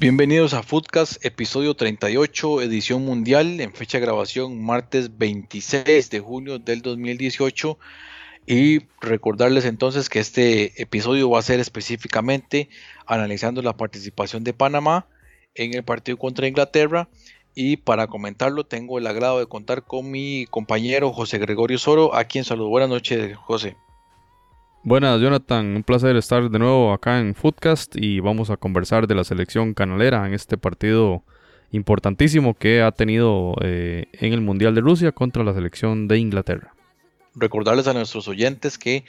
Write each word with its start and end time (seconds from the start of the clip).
Bienvenidos 0.00 0.54
a 0.54 0.62
Footcast, 0.62 1.22
episodio 1.26 1.74
38, 1.74 2.62
edición 2.62 3.04
mundial, 3.04 3.60
en 3.60 3.74
fecha 3.74 3.98
de 3.98 4.06
grabación 4.06 4.64
martes 4.64 5.18
26 5.18 6.08
de 6.08 6.20
junio 6.20 6.58
del 6.58 6.80
2018. 6.80 7.78
Y 8.46 8.86
recordarles 9.02 9.66
entonces 9.66 10.08
que 10.08 10.20
este 10.20 10.80
episodio 10.80 11.28
va 11.28 11.40
a 11.40 11.42
ser 11.42 11.60
específicamente 11.60 12.70
analizando 13.04 13.60
la 13.60 13.76
participación 13.76 14.42
de 14.42 14.54
Panamá 14.54 15.06
en 15.54 15.74
el 15.74 15.84
partido 15.84 16.16
contra 16.16 16.48
Inglaterra. 16.48 17.10
Y 17.54 17.76
para 17.76 18.06
comentarlo 18.06 18.64
tengo 18.64 18.96
el 18.96 19.06
agrado 19.06 19.38
de 19.38 19.48
contar 19.48 19.84
con 19.84 20.10
mi 20.10 20.46
compañero 20.48 21.12
José 21.12 21.36
Gregorio 21.36 21.76
Soro, 21.76 22.14
a 22.14 22.24
quien 22.24 22.44
saludo. 22.44 22.70
Buenas 22.70 22.88
noches, 22.88 23.36
José. 23.36 23.76
Buenas, 24.82 25.20
Jonathan. 25.20 25.76
Un 25.76 25.82
placer 25.82 26.16
estar 26.16 26.48
de 26.48 26.58
nuevo 26.58 26.94
acá 26.94 27.20
en 27.20 27.34
Footcast 27.34 27.96
y 27.96 28.20
vamos 28.20 28.48
a 28.48 28.56
conversar 28.56 29.06
de 29.06 29.14
la 29.14 29.24
selección 29.24 29.74
canalera 29.74 30.26
en 30.26 30.32
este 30.32 30.56
partido 30.56 31.22
importantísimo 31.70 32.54
que 32.54 32.80
ha 32.80 32.90
tenido 32.90 33.56
eh, 33.60 34.06
en 34.12 34.32
el 34.32 34.40
Mundial 34.40 34.74
de 34.74 34.80
Rusia 34.80 35.12
contra 35.12 35.44
la 35.44 35.52
selección 35.52 36.08
de 36.08 36.18
Inglaterra. 36.18 36.74
Recordarles 37.34 37.88
a 37.88 37.92
nuestros 37.92 38.26
oyentes 38.26 38.78
que 38.78 39.04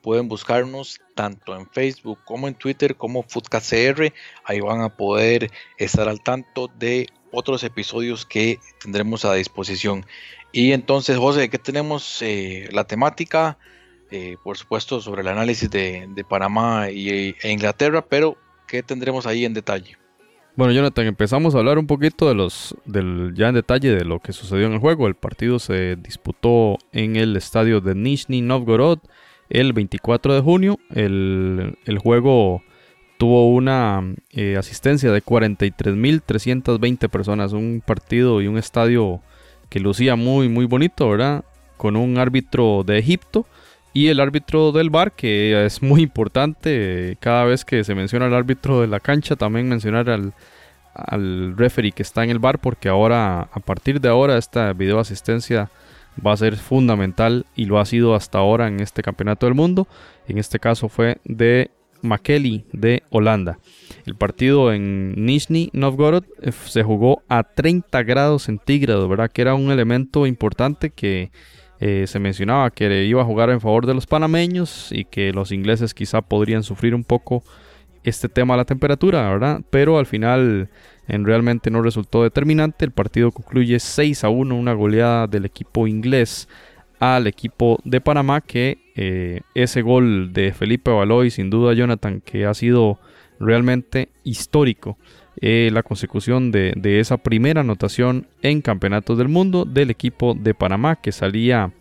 pueden 0.00 0.26
buscarnos 0.26 0.98
tanto 1.14 1.54
en 1.54 1.68
Facebook 1.68 2.18
como 2.24 2.48
en 2.48 2.54
Twitter 2.54 2.96
como 2.96 3.22
FootcastCR. 3.22 4.14
Ahí 4.44 4.60
van 4.60 4.80
a 4.80 4.96
poder 4.96 5.50
estar 5.76 6.08
al 6.08 6.22
tanto 6.22 6.70
de 6.78 7.08
otros 7.30 7.62
episodios 7.62 8.24
que 8.24 8.58
tendremos 8.82 9.26
a 9.26 9.34
disposición. 9.34 10.06
Y 10.50 10.72
entonces, 10.72 11.18
José, 11.18 11.50
¿qué 11.50 11.58
tenemos? 11.58 12.22
Eh, 12.22 12.70
la 12.72 12.84
temática, 12.84 13.58
eh, 14.10 14.36
por 14.42 14.56
supuesto, 14.56 15.00
sobre 15.00 15.22
el 15.22 15.28
análisis 15.28 15.70
de, 15.70 16.24
Panamá 16.28 16.90
y, 16.90 17.34
e 17.40 17.50
Inglaterra, 17.50 18.04
pero 18.06 18.36
¿qué 18.66 18.82
tendremos 18.82 19.26
ahí 19.26 19.44
en 19.44 19.54
detalle? 19.54 19.96
Bueno, 20.56 20.72
Jonathan, 20.72 21.06
empezamos 21.06 21.54
a 21.54 21.58
hablar 21.58 21.78
un 21.78 21.86
poquito 21.86 22.28
de 22.28 22.34
los, 22.34 22.76
del, 22.84 23.32
ya 23.34 23.48
en 23.48 23.54
detalle 23.54 23.94
de 23.94 24.04
lo 24.04 24.18
que 24.18 24.32
sucedió 24.32 24.66
en 24.66 24.72
el 24.72 24.78
juego. 24.78 25.06
El 25.06 25.14
partido 25.14 25.58
se 25.58 25.96
disputó 25.96 26.76
en 26.92 27.16
el 27.16 27.36
estadio 27.36 27.80
de 27.80 27.94
Nizhny 27.94 28.42
Novgorod 28.42 28.98
el 29.48 29.72
24 29.72 30.34
de 30.34 30.40
junio. 30.40 30.78
El, 30.90 31.78
el 31.84 31.98
juego 31.98 32.62
tuvo 33.16 33.50
una 33.50 34.02
eh, 34.32 34.56
asistencia 34.58 35.12
de 35.12 35.22
43.320 35.22 37.08
personas. 37.08 37.52
Un 37.52 37.82
partido 37.84 38.42
y 38.42 38.46
un 38.46 38.58
estadio 38.58 39.20
que 39.68 39.78
lucía 39.78 40.16
muy, 40.16 40.48
muy 40.48 40.64
bonito, 40.64 41.08
¿verdad? 41.08 41.44
Con 41.76 41.96
un 41.96 42.18
árbitro 42.18 42.82
de 42.84 42.98
Egipto 42.98 43.46
y 43.92 44.08
el 44.08 44.20
árbitro 44.20 44.72
del 44.72 44.90
bar, 44.90 45.12
que 45.12 45.64
es 45.64 45.82
muy 45.82 46.02
importante. 46.02 47.16
Cada 47.20 47.44
vez 47.44 47.64
que 47.64 47.84
se 47.84 47.94
menciona 47.94 48.26
al 48.26 48.34
árbitro 48.34 48.80
de 48.80 48.86
la 48.86 49.00
cancha, 49.00 49.36
también 49.36 49.68
mencionar 49.68 50.08
al, 50.10 50.34
al 50.94 51.56
referee 51.56 51.92
que 51.92 52.02
está 52.02 52.24
en 52.24 52.30
el 52.30 52.38
bar, 52.38 52.58
porque 52.58 52.88
ahora, 52.88 53.42
a 53.42 53.60
partir 53.60 54.00
de 54.00 54.08
ahora, 54.08 54.38
esta 54.38 54.72
video 54.72 54.98
asistencia 54.98 55.70
va 56.24 56.32
a 56.32 56.36
ser 56.36 56.56
fundamental 56.56 57.46
y 57.54 57.64
lo 57.64 57.78
ha 57.78 57.84
sido 57.84 58.14
hasta 58.14 58.38
ahora 58.38 58.68
en 58.68 58.80
este 58.80 59.02
campeonato 59.02 59.46
del 59.46 59.54
mundo. 59.54 59.88
En 60.28 60.38
este 60.38 60.58
caso 60.58 60.88
fue 60.88 61.18
de 61.24 61.70
Makeli 62.02 62.64
de 62.72 63.02
Holanda. 63.10 63.58
El 64.06 64.14
partido 64.14 64.72
en 64.72 65.14
Nizhny 65.24 65.70
Novgorod 65.72 66.24
eh, 66.42 66.52
se 66.52 66.82
jugó 66.82 67.22
a 67.28 67.42
30 67.42 68.02
grados 68.02 68.44
centígrados, 68.44 69.08
¿verdad? 69.08 69.30
Que 69.30 69.42
era 69.42 69.54
un 69.54 69.70
elemento 69.70 70.26
importante 70.26 70.90
que 70.90 71.30
eh, 71.80 72.06
se 72.06 72.18
mencionaba 72.18 72.70
que 72.70 73.04
iba 73.04 73.22
a 73.22 73.24
jugar 73.24 73.50
en 73.50 73.60
favor 73.60 73.86
de 73.86 73.94
los 73.94 74.06
panameños 74.06 74.92
y 74.92 75.06
que 75.06 75.32
los 75.32 75.50
ingleses 75.50 75.94
quizá 75.94 76.20
podrían 76.20 76.62
sufrir 76.62 76.94
un 76.94 77.04
poco 77.04 77.42
este 78.04 78.28
tema 78.28 78.54
de 78.54 78.58
la 78.58 78.64
temperatura, 78.64 79.28
¿verdad? 79.30 79.62
Pero 79.70 79.98
al 79.98 80.06
final 80.06 80.68
en 81.08 81.24
realmente 81.24 81.70
no 81.70 81.82
resultó 81.82 82.22
determinante. 82.22 82.84
El 82.84 82.92
partido 82.92 83.32
concluye 83.32 83.80
6 83.80 84.24
a 84.24 84.28
1, 84.28 84.54
una 84.54 84.74
goleada 84.74 85.26
del 85.26 85.44
equipo 85.46 85.86
inglés 85.86 86.48
al 86.98 87.26
equipo 87.26 87.80
de 87.84 88.02
Panamá 88.02 88.42
que 88.42 88.78
eh, 88.94 89.40
ese 89.54 89.80
gol 89.80 90.34
de 90.34 90.52
Felipe 90.52 90.90
Baloy, 90.90 91.30
sin 91.30 91.48
duda 91.48 91.72
Jonathan, 91.72 92.20
que 92.20 92.44
ha 92.44 92.52
sido 92.52 92.98
realmente 93.38 94.10
histórico. 94.22 94.98
Eh, 95.42 95.70
la 95.72 95.82
consecución 95.82 96.52
de, 96.52 96.74
esa 97.00 97.16
primera 97.16 97.62
anotación 97.62 98.26
en 98.42 98.60
campeonatos 98.60 99.16
del 99.16 99.28
mundo 99.28 99.64
del 99.64 99.88
equipo 99.88 100.34
de 100.34 100.52
Panamá 100.52 100.96
que 100.96 101.12
salía 101.12 101.72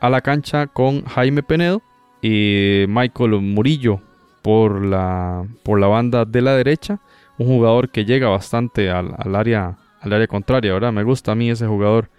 a 0.00 0.10
la 0.10 0.22
cancha 0.22 0.66
con 0.66 1.04
Jaime 1.04 1.44
Penedo 1.44 1.82
y 2.20 2.84
Michael 2.88 3.40
Murillo 3.42 4.00
por 4.42 4.84
la, 4.84 5.46
por 5.62 5.78
la 5.78 5.86
banda 5.86 6.24
de 6.24 6.42
la 6.42 6.56
derecha. 6.56 6.98
Un 7.38 7.46
jugador 7.46 7.90
que 7.90 8.04
llega 8.04 8.28
bastante 8.28 8.90
al, 8.90 9.14
área, 9.36 9.76
al 10.00 10.12
área 10.12 10.26
contraria, 10.26 10.72
¿verdad? 10.72 10.92
Me 10.92 11.04
gusta 11.04 11.32
a 11.32 11.34
mí 11.36 11.48
ese 11.48 11.66
jugador. 11.66 12.10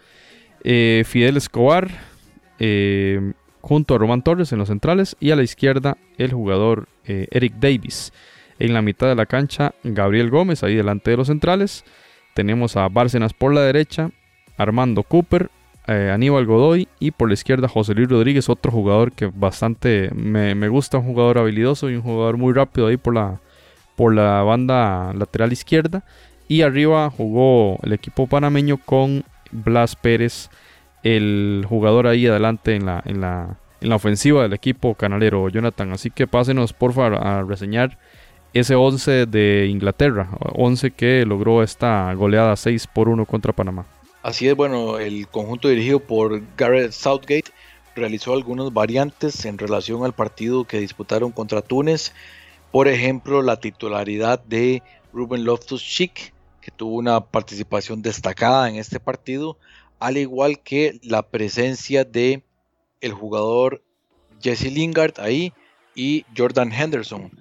Eh, 0.63 1.03
Fidel 1.05 1.35
Escobar 1.35 1.89
eh, 2.59 3.33
junto 3.59 3.95
a 3.95 3.97
Román 3.97 4.21
Torres 4.21 4.53
en 4.53 4.59
los 4.59 4.69
centrales 4.69 5.17
y 5.19 5.31
a 5.31 5.35
la 5.35 5.43
izquierda 5.43 5.97
el 6.17 6.31
jugador 6.31 6.87
Eric 7.03 7.55
Davis. 7.59 8.13
En 8.59 8.73
la 8.73 8.81
mitad 8.81 9.07
de 9.07 9.15
la 9.15 9.25
cancha 9.25 9.73
Gabriel 9.83 10.29
Gómez 10.29 10.63
ahí 10.63 10.75
delante 10.75 11.11
de 11.11 11.17
los 11.17 11.27
centrales. 11.27 11.85
Tenemos 12.33 12.75
a 12.77 12.87
Bárcenas 12.89 13.33
por 13.33 13.53
la 13.53 13.61
derecha, 13.61 14.11
Armando 14.57 15.03
Cooper, 15.03 15.49
eh, 15.87 16.11
Aníbal 16.13 16.45
Godoy 16.45 16.87
y 16.99 17.11
por 17.11 17.29
la 17.29 17.33
izquierda 17.33 17.67
José 17.67 17.93
Luis 17.93 18.09
Rodríguez, 18.09 18.49
otro 18.49 18.71
jugador 18.71 19.11
que 19.11 19.27
bastante 19.27 20.11
me, 20.13 20.53
me 20.53 20.67
gusta, 20.67 20.97
un 20.97 21.05
jugador 21.05 21.37
habilidoso 21.37 21.89
y 21.89 21.95
un 21.95 22.01
jugador 22.01 22.37
muy 22.37 22.53
rápido 22.53 22.87
ahí 22.87 22.97
por 22.97 23.13
la, 23.15 23.39
por 23.95 24.13
la 24.13 24.43
banda 24.43 25.13
lateral 25.13 25.53
izquierda. 25.53 26.03
Y 26.47 26.61
arriba 26.61 27.09
jugó 27.09 27.79
el 27.83 27.93
equipo 27.93 28.27
panameño 28.27 28.77
con 28.77 29.23
Blas 29.51 29.95
Pérez, 29.95 30.49
el 31.03 31.65
jugador 31.67 32.07
ahí 32.07 32.27
adelante 32.27 32.75
en 32.75 32.85
la, 32.85 33.01
en 33.05 33.21
la, 33.21 33.57
en 33.81 33.89
la 33.89 33.95
ofensiva 33.95 34.43
del 34.43 34.53
equipo 34.53 34.95
canalero, 34.95 35.49
Jonathan. 35.49 35.91
Así 35.91 36.09
que 36.09 36.27
pásenos 36.27 36.73
por 36.73 36.93
favor 36.93 37.15
a 37.15 37.43
reseñar 37.43 37.97
ese 38.57 38.75
11 38.75 39.25
de 39.25 39.67
Inglaterra, 39.67 40.29
11 40.53 40.91
que 40.91 41.25
logró 41.25 41.63
esta 41.63 42.13
goleada 42.13 42.55
6 42.55 42.87
por 42.87 43.09
1 43.09 43.25
contra 43.25 43.53
Panamá. 43.53 43.85
Así 44.21 44.47
es, 44.47 44.55
bueno, 44.55 44.99
el 44.99 45.27
conjunto 45.27 45.69
dirigido 45.69 45.99
por 45.99 46.41
Gareth 46.57 46.91
Southgate 46.91 47.51
realizó 47.95 48.33
algunas 48.33 48.71
variantes 48.73 49.45
en 49.45 49.57
relación 49.57 50.03
al 50.03 50.13
partido 50.13 50.65
que 50.65 50.79
disputaron 50.79 51.31
contra 51.31 51.61
Túnez. 51.61 52.13
Por 52.71 52.87
ejemplo, 52.87 53.41
la 53.41 53.59
titularidad 53.59 54.43
de 54.43 54.83
Ruben 55.13 55.45
Loftus-Cheek, 55.45 56.33
que 56.61 56.71
tuvo 56.71 56.97
una 56.97 57.21
participación 57.21 58.01
destacada 58.01 58.69
en 58.69 58.75
este 58.75 58.99
partido, 58.99 59.57
al 59.99 60.17
igual 60.17 60.59
que 60.59 60.99
la 61.03 61.23
presencia 61.23 62.03
de 62.03 62.43
el 63.01 63.13
jugador 63.13 63.81
Jesse 64.41 64.71
Lingard 64.71 65.19
ahí 65.19 65.53
y 65.95 66.25
Jordan 66.37 66.71
Henderson, 66.71 67.31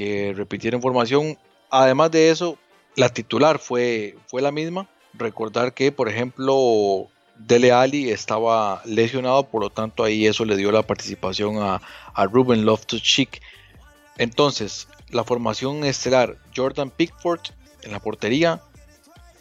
que 0.00 0.32
repitieron 0.34 0.80
formación. 0.80 1.36
Además 1.68 2.10
de 2.10 2.30
eso, 2.30 2.56
la 2.96 3.10
titular 3.10 3.58
fue, 3.58 4.16
fue 4.28 4.40
la 4.40 4.50
misma. 4.50 4.88
Recordar 5.12 5.74
que, 5.74 5.92
por 5.92 6.08
ejemplo, 6.08 7.08
Dele 7.36 7.70
Ali 7.70 8.08
estaba 8.08 8.80
lesionado, 8.86 9.42
por 9.50 9.60
lo 9.60 9.68
tanto 9.68 10.02
ahí 10.02 10.26
eso 10.26 10.46
le 10.46 10.56
dio 10.56 10.72
la 10.72 10.86
participación 10.86 11.58
a, 11.58 11.82
a 12.14 12.24
Ruben 12.24 12.64
Loftus-Cheek. 12.64 13.42
Entonces, 14.16 14.88
la 15.10 15.22
formación 15.22 15.84
estelar, 15.84 16.38
Jordan 16.56 16.88
Pickford 16.88 17.50
en 17.82 17.92
la 17.92 18.00
portería, 18.00 18.62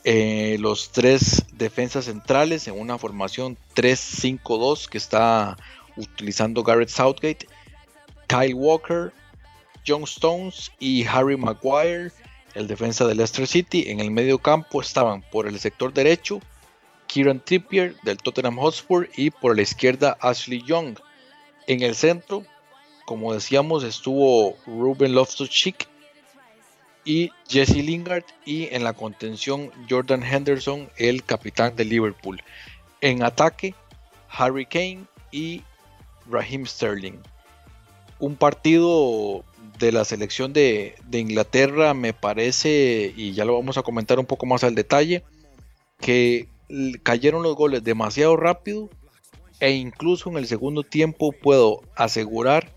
eh, 0.03 0.57
los 0.59 0.91
tres 0.91 1.45
defensas 1.53 2.03
centrales 2.03 2.67
en 2.67 2.77
una 2.77 2.97
formación 2.97 3.57
3-5-2 3.77 4.89
que 4.89 4.97
está 4.97 5.55
utilizando 5.95 6.63
Garrett 6.63 6.89
Southgate, 6.89 7.47
Kyle 8.27 8.55
Walker, 8.55 9.13
John 9.87 10.03
Stones 10.03 10.71
y 10.79 11.05
Harry 11.05 11.37
Maguire, 11.37 12.11
el 12.55 12.67
defensa 12.67 13.05
de 13.07 13.15
Leicester 13.15 13.47
City. 13.47 13.85
En 13.87 13.99
el 13.99 14.11
medio 14.11 14.39
campo 14.39 14.81
estaban 14.81 15.21
por 15.21 15.47
el 15.47 15.59
sector 15.59 15.93
derecho 15.93 16.41
Kieran 17.09 17.39
Trippier 17.39 17.95
del 18.03 18.17
Tottenham 18.17 18.57
Hotspur 18.57 19.09
y 19.17 19.31
por 19.31 19.55
la 19.55 19.63
izquierda 19.63 20.17
Ashley 20.21 20.63
Young. 20.63 20.99
En 21.65 21.81
el 21.81 21.95
centro, 21.95 22.43
como 23.05 23.33
decíamos, 23.33 23.83
estuvo 23.83 24.55
Ruben 24.67 25.13
Loftus-Cheek 25.13 25.87
y 27.03 27.31
Jesse 27.47 27.77
Lingard 27.77 28.25
y 28.45 28.67
en 28.73 28.83
la 28.83 28.93
contención 28.93 29.71
Jordan 29.89 30.23
Henderson, 30.23 30.89
el 30.97 31.23
capitán 31.23 31.75
de 31.75 31.85
Liverpool. 31.85 32.41
En 33.01 33.23
ataque, 33.23 33.73
Harry 34.29 34.67
Kane 34.67 35.05
y 35.31 35.63
Raheem 36.29 36.67
Sterling. 36.67 37.17
Un 38.19 38.35
partido 38.35 39.43
de 39.79 39.91
la 39.91 40.05
selección 40.05 40.53
de, 40.53 40.95
Inglaterra 41.11 41.93
me 41.93 42.13
parece, 42.13 43.13
y 43.15 43.31
ya 43.33 43.45
lo 43.45 43.55
vamos 43.55 43.77
a 43.77 43.81
comentar 43.81 44.19
un 44.19 44.25
poco 44.25 44.45
más 44.45 44.63
al 44.63 44.75
detalle, 44.75 45.23
que 45.99 46.47
cayeron 47.01 47.41
los 47.41 47.55
goles 47.55 47.83
demasiado 47.83 48.37
rápido 48.37 48.89
e 49.59 49.71
incluso 49.71 50.29
en 50.29 50.37
el 50.37 50.47
segundo 50.47 50.83
tiempo 50.83 51.31
puedo 51.31 51.81
asegurar 51.95 52.71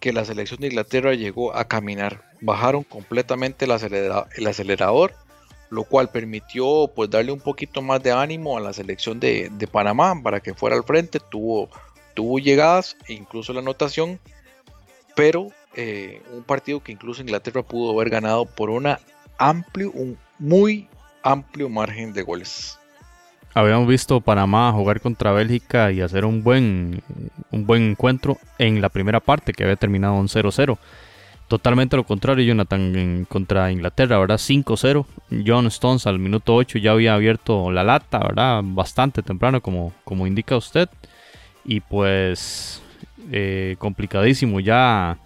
que 0.00 0.12
la 0.12 0.24
selección 0.24 0.60
de 0.60 0.68
Inglaterra 0.68 1.14
llegó 1.14 1.54
a 1.54 1.66
caminar. 1.66 2.24
Bajaron 2.40 2.84
completamente 2.84 3.64
el, 3.64 3.72
el 4.36 4.46
acelerador, 4.46 5.14
lo 5.70 5.84
cual 5.84 6.10
permitió 6.10 6.90
pues 6.94 7.10
darle 7.10 7.32
un 7.32 7.40
poquito 7.40 7.82
más 7.82 8.02
de 8.02 8.12
ánimo 8.12 8.56
a 8.56 8.60
la 8.60 8.72
selección 8.72 9.20
de, 9.20 9.50
de 9.52 9.66
Panamá 9.66 10.14
para 10.22 10.40
que 10.40 10.54
fuera 10.54 10.76
al 10.76 10.84
frente. 10.84 11.18
Tuvo, 11.20 11.68
tuvo 12.14 12.38
llegadas 12.38 12.96
e 13.08 13.12
incluso 13.12 13.52
la 13.52 13.60
anotación, 13.60 14.20
pero 15.14 15.50
eh, 15.74 16.22
un 16.32 16.42
partido 16.42 16.82
que 16.82 16.92
incluso 16.92 17.22
Inglaterra 17.22 17.62
pudo 17.62 17.92
haber 17.92 18.10
ganado 18.10 18.44
por 18.46 18.70
una 18.70 19.00
amplio, 19.38 19.90
un 19.92 20.18
muy 20.38 20.88
amplio 21.22 21.68
margen 21.68 22.12
de 22.12 22.22
goles 22.22 22.78
habíamos 23.54 23.88
visto 23.88 24.20
Panamá 24.20 24.72
jugar 24.72 25.00
contra 25.00 25.32
Bélgica 25.32 25.90
y 25.90 26.00
hacer 26.00 26.24
un 26.24 26.42
buen, 26.42 27.02
un 27.50 27.66
buen 27.66 27.90
encuentro 27.90 28.38
en 28.58 28.80
la 28.80 28.88
primera 28.88 29.20
parte 29.20 29.52
que 29.52 29.64
había 29.64 29.76
terminado 29.76 30.14
un 30.14 30.28
0-0. 30.28 30.78
Totalmente 31.48 31.96
lo 31.96 32.04
contrario, 32.04 32.44
Jonathan, 32.44 33.26
contra 33.28 33.72
Inglaterra, 33.72 34.18
¿verdad? 34.18 34.36
5-0. 34.36 35.06
John 35.46 35.66
Stones 35.68 36.06
al 36.06 36.18
minuto 36.18 36.54
8 36.54 36.78
ya 36.78 36.92
había 36.92 37.14
abierto 37.14 37.70
la 37.70 37.82
lata, 37.82 38.18
¿verdad? 38.18 38.60
Bastante 38.62 39.22
temprano, 39.22 39.62
como, 39.62 39.94
como 40.04 40.26
indica 40.26 40.56
usted. 40.56 40.90
Y 41.64 41.80
pues, 41.80 42.82
eh, 43.32 43.76
complicadísimo 43.78 44.60
ya. 44.60 45.18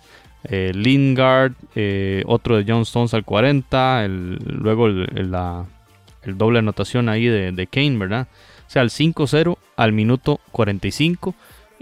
Eh, 0.44 0.72
Lingard, 0.74 1.52
eh, 1.74 2.24
otro 2.26 2.56
de 2.56 2.64
John 2.66 2.82
Stones 2.82 3.14
al 3.14 3.24
40, 3.24 4.06
luego 4.08 4.88
la, 4.88 5.66
el 6.22 6.36
doble 6.38 6.58
anotación 6.58 7.08
ahí 7.08 7.26
de, 7.26 7.66
Kane, 7.68 7.96
¿verdad? 7.96 8.26
O 8.66 8.70
sea, 8.70 8.82
al 8.82 8.90
5-0 8.90 9.56
al 9.76 9.92
minuto 9.92 10.40
45 10.50 11.34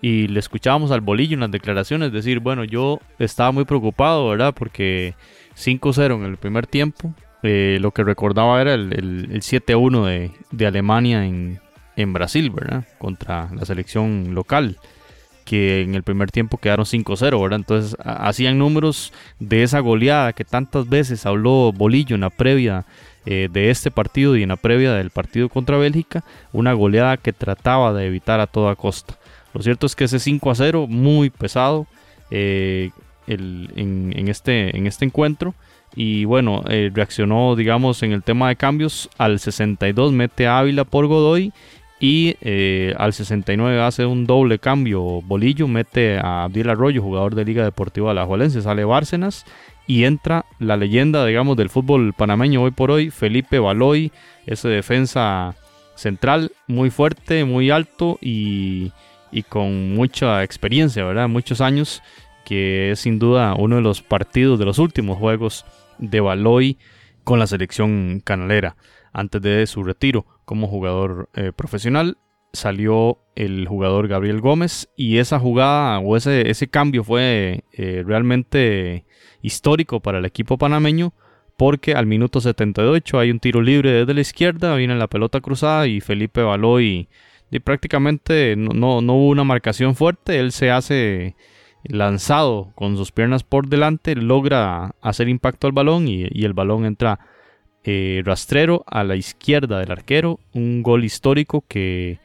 y 0.02 0.28
le 0.28 0.40
escuchábamos 0.40 0.90
al 0.90 1.00
bolillo 1.00 1.34
en 1.34 1.40
las 1.40 1.50
declaraciones 1.50 2.12
decir, 2.12 2.40
bueno, 2.40 2.64
yo 2.64 3.00
estaba 3.18 3.52
muy 3.52 3.64
preocupado, 3.64 4.28
¿verdad? 4.28 4.54
Porque 4.54 5.14
5-0 5.56 6.16
en 6.16 6.24
el 6.24 6.36
primer 6.36 6.66
tiempo, 6.66 7.14
eh, 7.42 7.78
lo 7.80 7.92
que 7.92 8.04
recordaba 8.04 8.60
era 8.60 8.74
el, 8.74 8.92
el, 8.92 9.40
7-1 9.40 10.04
de, 10.06 10.32
de, 10.50 10.66
Alemania 10.66 11.24
en, 11.24 11.60
en 11.96 12.12
Brasil, 12.12 12.50
¿verdad? 12.50 12.86
Contra 12.98 13.48
la 13.54 13.64
selección 13.64 14.34
local 14.34 14.76
que 15.50 15.80
en 15.80 15.96
el 15.96 16.04
primer 16.04 16.30
tiempo 16.30 16.58
quedaron 16.58 16.86
5-0, 16.86 17.42
¿verdad? 17.42 17.58
Entonces 17.58 17.96
hacían 18.04 18.56
números 18.56 19.12
de 19.40 19.64
esa 19.64 19.80
goleada 19.80 20.32
que 20.32 20.44
tantas 20.44 20.88
veces 20.88 21.26
habló 21.26 21.72
Bolillo 21.72 22.14
en 22.14 22.20
la 22.20 22.30
previa 22.30 22.84
eh, 23.26 23.48
de 23.50 23.68
este 23.70 23.90
partido 23.90 24.36
y 24.36 24.44
en 24.44 24.50
la 24.50 24.56
previa 24.56 24.92
del 24.92 25.10
partido 25.10 25.48
contra 25.48 25.76
Bélgica, 25.76 26.22
una 26.52 26.72
goleada 26.72 27.16
que 27.16 27.32
trataba 27.32 27.92
de 27.92 28.06
evitar 28.06 28.38
a 28.38 28.46
toda 28.46 28.76
costa. 28.76 29.18
Lo 29.52 29.60
cierto 29.60 29.86
es 29.86 29.96
que 29.96 30.04
ese 30.04 30.20
5 30.20 30.52
a 30.52 30.54
0, 30.54 30.86
muy 30.88 31.30
pesado 31.30 31.88
eh, 32.30 32.90
en, 33.26 34.28
este, 34.28 34.76
en 34.76 34.86
este 34.86 35.04
encuentro. 35.04 35.56
Y 35.96 36.26
bueno, 36.26 36.62
eh, 36.68 36.92
reaccionó, 36.94 37.56
digamos, 37.56 38.04
en 38.04 38.12
el 38.12 38.22
tema 38.22 38.50
de 38.50 38.54
cambios. 38.54 39.10
Al 39.18 39.40
62 39.40 40.12
mete 40.12 40.46
a 40.46 40.60
Ávila 40.60 40.84
por 40.84 41.08
Godoy. 41.08 41.52
Y 42.02 42.34
al 42.96 43.12
69 43.12 43.82
hace 43.82 44.06
un 44.06 44.26
doble 44.26 44.58
cambio. 44.58 45.20
Bolillo 45.20 45.68
mete 45.68 46.18
a 46.18 46.44
Abdiel 46.44 46.70
Arroyo, 46.70 47.02
jugador 47.02 47.34
de 47.34 47.44
Liga 47.44 47.62
Deportiva 47.62 48.08
de 48.08 48.14
la 48.14 48.24
Juelense. 48.24 48.62
Sale 48.62 48.84
Bárcenas 48.84 49.44
y 49.86 50.04
entra 50.04 50.46
la 50.58 50.76
leyenda, 50.76 51.26
digamos, 51.26 51.56
del 51.56 51.68
fútbol 51.68 52.14
panameño 52.14 52.62
hoy 52.62 52.70
por 52.70 52.90
hoy, 52.90 53.10
Felipe 53.10 53.58
Baloy, 53.58 54.12
ese 54.46 54.68
defensa 54.68 55.56
central 55.96 56.52
muy 56.68 56.90
fuerte, 56.90 57.44
muy 57.44 57.70
alto 57.70 58.16
y, 58.22 58.92
con 59.48 59.94
mucha 59.94 60.42
experiencia, 60.42 61.04
¿verdad? 61.04 61.28
Muchos 61.28 61.60
años, 61.60 62.02
que 62.44 62.92
es 62.92 63.00
sin 63.00 63.18
duda 63.18 63.54
uno 63.54 63.76
de 63.76 63.82
los 63.82 64.00
partidos 64.00 64.58
de 64.58 64.64
los 64.64 64.78
últimos 64.78 65.18
juegos 65.18 65.66
de 65.98 66.20
Baloy 66.20 66.78
con 67.24 67.38
la 67.38 67.46
selección 67.46 68.22
canalera 68.24 68.76
antes 69.12 69.42
de 69.42 69.66
su 69.66 69.82
retiro 69.84 70.26
como 70.44 70.68
jugador 70.68 71.28
eh, 71.34 71.52
profesional 71.54 72.18
salió 72.52 73.18
el 73.36 73.66
jugador 73.68 74.08
Gabriel 74.08 74.40
Gómez 74.40 74.88
y 74.96 75.18
esa 75.18 75.38
jugada 75.38 75.98
o 76.00 76.16
ese, 76.16 76.50
ese 76.50 76.68
cambio 76.68 77.04
fue 77.04 77.64
eh, 77.72 78.02
realmente 78.04 79.04
histórico 79.40 80.00
para 80.00 80.18
el 80.18 80.24
equipo 80.24 80.58
panameño 80.58 81.12
porque 81.56 81.94
al 81.94 82.06
minuto 82.06 82.40
78 82.40 83.18
hay 83.18 83.30
un 83.30 83.38
tiro 83.38 83.60
libre 83.60 83.92
desde 83.92 84.14
la 84.14 84.22
izquierda, 84.22 84.74
viene 84.76 84.96
la 84.96 85.08
pelota 85.08 85.40
cruzada 85.40 85.86
y 85.86 86.00
Felipe 86.00 86.42
Baloy 86.42 87.08
y 87.50 87.58
prácticamente 87.60 88.54
no, 88.56 89.00
no, 89.02 89.14
hubo 89.14 89.28
una 89.28 89.44
marcación 89.44 89.94
fuerte, 89.94 90.38
él 90.38 90.52
se 90.52 90.70
hace 90.70 91.36
lanzado 91.84 92.72
con 92.74 92.96
sus 92.96 93.12
piernas 93.12 93.42
por 93.42 93.68
delante, 93.68 94.14
logra 94.14 94.94
hacer 95.00 95.28
impacto 95.28 95.66
al 95.66 95.72
balón 95.72 96.08
y, 96.08 96.22
el 96.22 96.52
balón 96.52 96.84
entra 96.84 97.20
eh, 97.84 98.22
rastrero 98.24 98.84
a 98.86 99.04
la 99.04 99.16
izquierda 99.16 99.78
del 99.78 99.92
arquero, 99.92 100.40
un 100.52 100.82
gol 100.82 101.04
histórico 101.04 101.64
que 101.68 102.18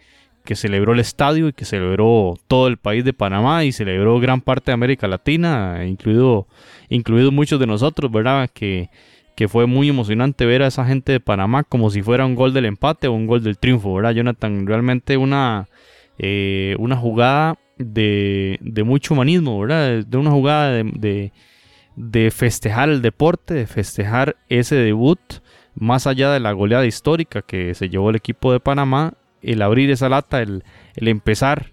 que 0.45 0.55
celebró 0.55 0.93
el 0.93 0.99
estadio 0.99 1.49
y 1.49 1.53
que 1.53 1.65
celebró 1.65 2.35
todo 2.47 2.67
el 2.67 2.77
país 2.77 3.03
de 3.03 3.11
Panamá 3.11 3.65
y 3.65 3.71
celebró 3.71 4.19
gran 4.19 4.39
parte 4.39 4.71
de 4.71 4.75
América 4.75 5.07
Latina, 5.07 5.83
incluido, 5.85 6.47
muchos 7.31 7.59
de 7.59 7.67
nosotros, 7.67 8.11
¿verdad? 8.11 8.49
Que, 8.53 8.89
que 9.35 9.47
fue 9.49 9.65
muy 9.65 9.89
emocionante 9.89 10.45
ver 10.45 10.61
a 10.61 10.67
esa 10.67 10.85
gente 10.85 11.11
de 11.11 11.19
Panamá 11.19 11.63
como 11.63 11.89
si 11.89 12.01
fuera 12.01 12.25
un 12.25 12.35
gol 12.35 12.53
del 12.53 12.65
empate 12.65 13.07
o 13.07 13.13
un 13.13 13.25
gol 13.25 13.43
del 13.43 13.57
triunfo, 13.57 13.95
¿verdad, 13.95 14.11
Jonathan? 14.11 14.67
Realmente 14.67 15.17
una, 15.17 15.67
eh, 16.19 16.75
una 16.77 16.95
jugada 16.95 17.57
de, 17.77 18.57
de, 18.61 18.83
mucho 18.83 19.15
humanismo, 19.15 19.59
¿verdad? 19.59 20.05
De 20.05 20.17
una 20.17 20.31
jugada 20.31 20.71
de, 20.71 21.33
de 21.95 22.31
festejar 22.31 22.89
el 22.89 23.01
deporte, 23.01 23.53
de 23.53 23.67
festejar 23.67 24.35
ese 24.49 24.75
debut, 24.75 25.19
más 25.75 26.07
allá 26.07 26.31
de 26.31 26.39
la 26.39 26.51
goleada 26.51 26.85
histórica 26.85 27.41
que 27.41 27.73
se 27.73 27.89
llevó 27.89 28.09
el 28.09 28.15
equipo 28.15 28.51
de 28.51 28.59
Panamá 28.59 29.13
el 29.45 29.61
abrir 29.61 29.89
esa 29.91 30.09
lata, 30.09 30.41
el, 30.41 30.63
empezar 30.95 31.71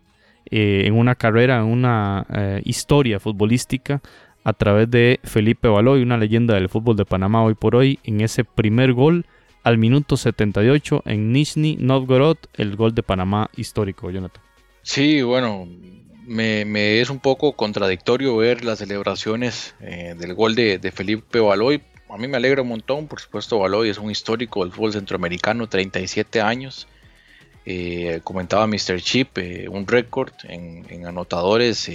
eh, 0.50 0.82
en 0.86 0.94
una 0.94 1.14
carrera, 1.14 1.58
en 1.58 1.64
una 1.64 2.26
eh, 2.32 2.62
historia 2.64 3.18
futbolística 3.18 4.02
a 4.44 4.52
través 4.52 4.90
de 4.90 5.20
Felipe 5.24 5.68
Baloy, 5.68 6.02
una 6.02 6.18
leyenda 6.18 6.54
del 6.54 6.68
fútbol 6.68 6.96
de 6.96 7.04
Panamá 7.04 7.42
hoy 7.42 7.54
por 7.54 7.76
hoy, 7.76 7.98
en 8.04 8.20
ese 8.20 8.44
primer 8.44 8.92
gol 8.92 9.24
al 9.62 9.78
minuto 9.78 10.16
78 10.16 11.02
en 11.06 11.32
Nizhny 11.32 11.76
Novgorod, 11.80 12.36
el 12.54 12.76
gol 12.76 12.94
de 12.94 13.02
Panamá 13.02 13.48
histórico, 13.56 14.10
Jonathan. 14.10 14.42
Sí, 14.82 15.22
bueno, 15.22 15.68
me, 16.32 17.00
es 17.00 17.10
un 17.10 17.20
poco 17.20 17.52
contradictorio 17.52 18.36
ver 18.36 18.64
las 18.64 18.78
celebraciones 18.78 19.74
eh, 19.80 20.14
del 20.18 20.34
gol 20.34 20.54
de, 20.54 20.92
Felipe 20.94 21.40
Baloy. 21.40 21.82
A 22.08 22.16
mí 22.16 22.26
me 22.28 22.36
alegra 22.36 22.62
un 22.62 22.68
montón, 22.68 23.06
por 23.06 23.20
supuesto, 23.20 23.58
Baloy 23.58 23.90
es 23.90 23.98
un 23.98 24.10
histórico 24.10 24.64
del 24.64 24.72
fútbol 24.72 24.92
centroamericano, 24.92 25.68
37 25.68 26.40
años. 26.40 26.88
Eh, 27.64 28.20
comentaba 28.24 28.66
Mr. 28.66 29.00
Chip, 29.00 29.38
eh, 29.38 29.68
un 29.68 29.86
récord 29.86 30.32
en, 30.44 31.06
anotadores 31.06 31.90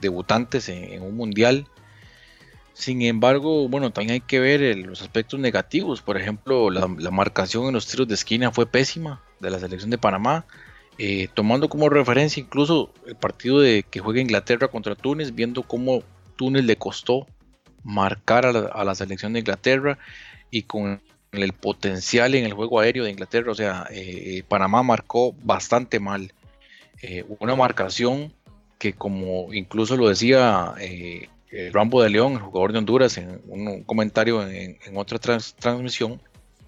debutantes 0.00 0.68
en, 0.68 1.02
un 1.02 1.16
mundial. 1.16 1.66
Sin 2.72 3.02
embargo, 3.02 3.68
bueno, 3.68 3.90
también 3.90 4.14
hay 4.14 4.20
que 4.20 4.38
ver 4.38 4.76
los 4.78 5.02
aspectos 5.02 5.40
negativos. 5.40 6.00
Por 6.02 6.16
ejemplo, 6.16 6.70
la, 6.70 7.10
marcación 7.10 7.66
en 7.66 7.74
los 7.74 7.88
tiros 7.88 8.06
de 8.06 8.14
esquina 8.14 8.52
fue 8.52 8.66
pésima 8.66 9.22
de 9.40 9.50
la 9.50 9.58
selección 9.58 9.90
de 9.90 9.98
Panamá. 9.98 10.46
Tomando 11.34 11.68
como 11.68 11.88
referencia 11.88 12.40
incluso 12.40 12.92
el 13.06 13.14
partido 13.14 13.60
de 13.60 13.84
que 13.88 14.00
juega 14.00 14.20
Inglaterra 14.20 14.68
contra 14.68 14.96
Túnez, 14.96 15.34
viendo 15.34 15.62
cómo 15.62 16.02
Túnez 16.36 16.64
le 16.64 16.76
costó 16.76 17.26
marcar 17.84 18.46
a 18.46 18.84
la, 18.84 18.94
selección 18.94 19.32
de 19.32 19.40
Inglaterra 19.40 19.98
y 20.50 20.62
con 20.62 21.00
el 21.32 21.52
potencial 21.52 22.34
en 22.34 22.44
el 22.44 22.52
juego 22.52 22.80
aéreo 22.80 23.04
de 23.04 23.10
Inglaterra. 23.10 23.52
O 23.52 23.54
sea, 23.54 23.86
eh, 23.90 24.42
Panamá 24.48 24.82
marcó 24.82 25.34
bastante 25.42 26.00
mal. 26.00 26.32
Eh, 27.02 27.24
una 27.40 27.54
marcación 27.54 28.32
que 28.78 28.92
como 28.92 29.52
incluso 29.52 29.96
lo 29.96 30.08
decía 30.08 30.74
eh, 30.80 31.28
Rambo 31.72 32.02
de 32.02 32.10
León, 32.10 32.34
el 32.34 32.40
jugador 32.40 32.72
de 32.72 32.78
Honduras, 32.78 33.18
en 33.18 33.40
un, 33.46 33.82
comentario 33.84 34.46
en, 34.46 34.78
otra 34.96 35.18
transmisión, 35.18 36.20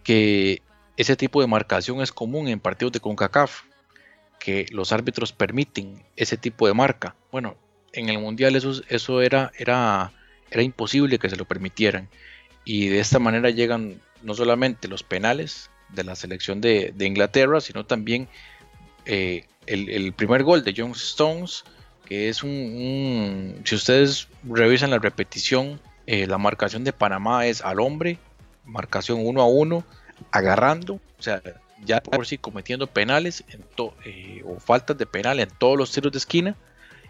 que 0.03 0.63
ese 0.97 1.17
tipo 1.17 1.41
de 1.41 1.47
marcación 1.47 2.01
es 2.01 2.13
común 2.13 2.49
en 2.49 2.61
partidos 2.61 2.93
de 2.93 3.01
CONCACAF, 3.01 3.63
que 4.40 4.66
los 4.73 4.90
árbitros 4.90 5.32
permiten 5.32 6.02
ese 6.16 6.37
tipo 6.37 6.66
de 6.66 6.75
marca. 6.75 7.14
Bueno, 7.30 7.56
en 7.92 8.09
el 8.09 8.18
Mundial 8.18 8.56
eso, 8.56 8.82
eso 8.88 9.23
era, 9.23 9.52
era, 9.56 10.12
era 10.50 10.62
imposible 10.62 11.20
que 11.20 11.28
se 11.28 11.37
lo 11.37 11.44
permitieran 11.44 12.09
y 12.64 12.88
de 12.88 13.00
esta 13.00 13.18
manera 13.18 13.50
llegan 13.50 14.00
no 14.23 14.35
solamente 14.35 14.88
los 14.88 15.02
penales 15.02 15.70
de 15.90 16.04
la 16.04 16.16
selección 16.16 16.61
de, 16.61 16.92
Inglaterra, 16.99 17.61
sino 17.61 17.85
también 17.85 18.28
eh, 19.06 19.44
el, 19.66 19.88
el, 19.88 20.12
primer 20.12 20.42
gol 20.42 20.62
de 20.64 20.75
John 20.76 20.92
Stones, 20.92 21.64
que 22.06 22.28
es 22.28 22.42
un, 22.42 22.50
un 22.50 23.61
si 23.64 23.75
ustedes 23.75 24.28
revisan 24.44 24.90
la 24.90 24.99
repetición, 24.99 25.80
eh, 26.06 26.26
la 26.26 26.38
marcación 26.38 26.85
de 26.85 26.92
Panamá 26.92 27.47
es 27.47 27.62
al 27.62 27.80
hombre, 27.80 28.18
marcación 28.64 29.18
uno 29.25 29.42
a 29.42 29.47
uno, 29.47 29.85
agarrando, 30.30 30.94
o 30.94 31.23
sea, 31.23 31.42
ya 31.85 32.03
por 32.03 32.27
sí 32.27 32.39
cometiendo 32.39 32.87
penales 32.87 33.45
en 33.49 33.65
eh, 34.05 34.43
o 34.45 34.59
faltas 34.59 34.97
de 34.99 35.07
penal 35.07 35.41
en 35.41 35.49
todos 35.49 35.77
los 35.77 35.91
tiros 35.93 36.13
de 36.13 36.19
esquina 36.19 36.57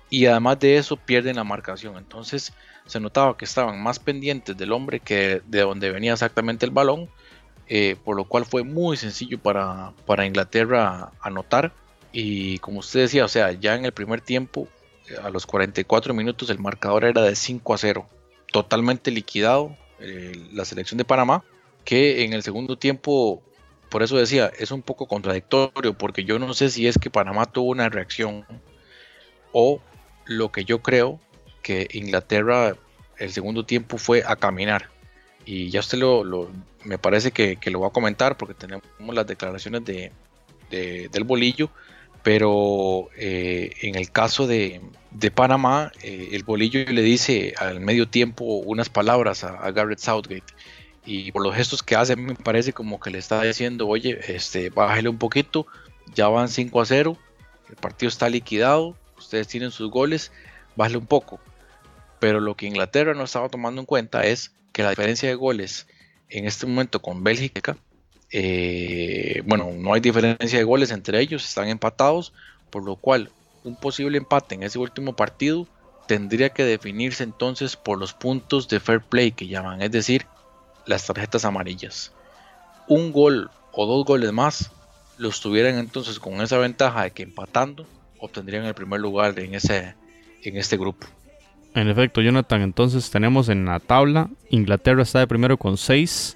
y 0.09 0.27
además 0.27 0.59
de 0.59 0.77
eso 0.77 0.97
pierden 0.97 1.37
la 1.37 1.45
marcación. 1.45 1.97
Entonces 1.97 2.53
se 2.87 3.01
notaba 3.01 3.37
que 3.37 3.45
estaban 3.45 3.81
más 3.83 3.99
pendientes 3.99 4.57
del 4.57 4.73
hombre 4.73 5.01
que 5.01 5.41
de 5.47 5.61
donde 5.61 5.91
venía 5.91 6.13
exactamente 6.13 6.67
el 6.67 6.73
balón, 6.73 7.09
eh, 7.69 7.97
por 8.05 8.17
lo 8.17 8.25
cual 8.25 8.45
fue 8.45 8.65
muy 8.65 8.97
sencillo 8.97 9.39
para, 9.39 9.93
para, 10.07 10.27
Inglaterra 10.27 11.13
anotar. 11.21 11.73
Y 12.13 12.59
como 12.59 12.81
usted 12.81 13.01
decía, 13.01 13.25
o 13.25 13.29
sea, 13.29 13.53
ya 13.53 13.77
en 13.77 13.85
el 13.85 13.93
primer 13.93 14.21
tiempo, 14.21 14.67
a 15.23 15.31
los 15.31 15.47
44 15.47 16.13
minutos, 16.13 16.51
el 16.51 16.59
marcador 16.59 17.05
era 17.05 17.23
de 17.23 17.37
5 17.37 17.75
a 17.75 17.79
0, 17.79 18.07
totalmente 18.51 19.13
liquidado 19.13 19.77
eh, 20.01 20.33
la 20.53 20.65
selección 20.65 20.99
de 20.99 21.05
Panamá, 21.05 21.45
que 21.85 22.25
en 22.25 22.33
el 22.33 22.43
segundo 22.43 22.77
tiempo 22.77 23.43
por 23.91 24.05
eso 24.05 24.17
decía, 24.17 24.51
es 24.59 24.71
un 24.71 24.83
poco 24.83 25.07
contradictorio, 25.07 25.95
porque 25.95 26.25
yo 26.25 26.39
no 26.39 26.55
sé 26.55 26.71
si 26.71 26.87
es 26.87 26.97
que 26.97 27.11
Panamá 27.11 27.47
tuvo 27.47 27.71
una 27.71 27.89
reacción 27.89 28.47
o 29.53 29.81
lo 30.25 30.53
que 30.53 30.65
yo 30.65 30.81
creo 30.81 31.19
que 31.63 31.89
Inglaterra 31.93 32.77
el 33.19 33.33
segundo 33.33 33.67
tiempo 33.67 33.99
fue 33.99 34.23
a 34.25 34.37
caminar. 34.37 34.89
Y 35.45 35.71
ya 35.71 35.81
usted 35.81 35.99
lo, 35.99 36.51
me 36.85 36.99
parece 36.99 37.33
que, 37.33 37.59
lo 37.67 37.81
va 37.81 37.89
a 37.89 37.93
comentar 37.93 38.37
porque 38.37 38.55
tenemos 38.55 38.85
las 39.13 39.27
declaraciones 39.27 39.85
de, 39.85 40.13
del 40.71 41.25
bolillo, 41.25 41.69
pero 42.23 43.09
eh, 43.17 43.73
en 43.83 43.97
el 43.97 44.13
caso 44.13 44.47
de, 44.47 44.81
Panamá, 45.35 45.91
eh, 46.03 46.29
el 46.33 46.45
bolillo 46.45 46.85
le 46.85 47.03
dice 47.03 47.55
al 47.59 47.81
medio 47.81 48.09
tiempo 48.09 48.45
unas 48.45 48.89
palabras 48.89 49.43
a, 49.43 49.57
a 49.57 49.73
Garrett 49.73 49.99
Southgate 49.99 50.55
y 51.11 51.33
por 51.33 51.43
los 51.43 51.57
gestos 51.57 51.83
que 51.83 51.97
hace 51.97 52.15
me 52.15 52.37
parece 52.37 52.73
como 52.73 53.01
que 53.01 53.11
le 53.11 53.19
está 53.19 53.43
diciendo, 53.43 53.89
oye, 53.89 54.21
este, 54.29 54.71
bájale 54.71 55.09
un 55.09 55.19
poquito, 55.19 55.67
ya 56.15 56.29
van 56.29 56.49
5 56.49 56.81
a 56.81 56.87
0, 56.87 57.19
el 57.69 57.75
partido 57.75 58.09
está 58.09 58.29
liquidado, 58.29 58.97
ustedes 59.19 59.49
tienen 59.49 59.73
sus 59.73 59.91
goles, 59.91 60.31
bájale 60.77 60.99
un 60.99 61.07
poco. 61.07 61.41
Pero 62.21 62.39
lo 62.39 62.55
que 62.55 62.67
Inglaterra 62.67 63.13
no 63.15 63.25
estaba 63.25 63.49
tomando 63.49 63.81
en 63.81 63.87
cuenta 63.87 64.25
es 64.25 64.53
que 64.71 64.85
la 64.85 64.91
diferencia 64.91 65.29
de 65.29 65.35
goles 65.35 65.89
en 66.29 66.47
este 66.47 66.67
momento 66.67 67.03
con 67.03 67.25
Bélgica, 67.25 67.77
eh, 68.31 69.43
bueno, 69.47 69.73
no 69.77 69.95
hay 69.95 70.01
diferencia 70.01 70.61
de 70.61 70.65
goles 70.65 70.93
entre 70.93 71.19
ellos, 71.21 71.45
están 71.45 71.69
empatados, 71.69 72.33
por 72.71 72.85
lo 72.85 72.95
cual 72.95 73.33
un 73.65 73.75
posible 73.75 74.17
empate 74.17 74.55
en 74.55 74.63
ese 74.63 74.79
último 74.79 75.17
partido 75.17 75.67
tendría 76.07 76.51
que 76.51 76.63
definirse 76.63 77.25
entonces 77.25 77.75
por 77.75 77.99
los 77.99 78.15
puntos 78.15 78.69
de 78.69 78.79
fair 78.79 79.01
play 79.01 79.33
que 79.33 79.49
llaman, 79.49 79.83
es 79.83 79.91
decir, 79.91 80.25
las 80.87 81.07
tarjetas 81.07 81.45
amarillas. 81.45 82.13
Un 82.89 83.13
gol 83.13 83.51
o 83.73 83.87
dos 83.87 84.05
goles 84.05 84.33
más 84.33 84.71
los 85.19 85.41
tuvieran 85.41 85.79
entonces 85.79 86.19
con 86.19 86.41
esa 86.41 86.59
ventaja 86.59 87.05
de 87.05 87.11
que 87.11 87.23
empatando 87.23 87.87
obtendrían 88.19 88.65
el 88.65 88.75
primer 88.75 89.01
lugar 89.01 89.39
en, 89.39 89.55
ese, 89.55 89.95
en 90.43 90.57
este 90.57 90.77
grupo. 90.77 91.07
En 91.75 91.89
efecto, 91.89 92.21
Jonathan, 92.21 92.63
entonces 92.63 93.11
tenemos 93.11 93.49
en 93.49 93.65
la 93.65 93.79
tabla, 93.79 94.29
Inglaterra 94.51 95.03
está 95.03 95.21
de 95.21 95.27
primero 95.27 95.57
con 95.57 95.77
6, 95.77 96.35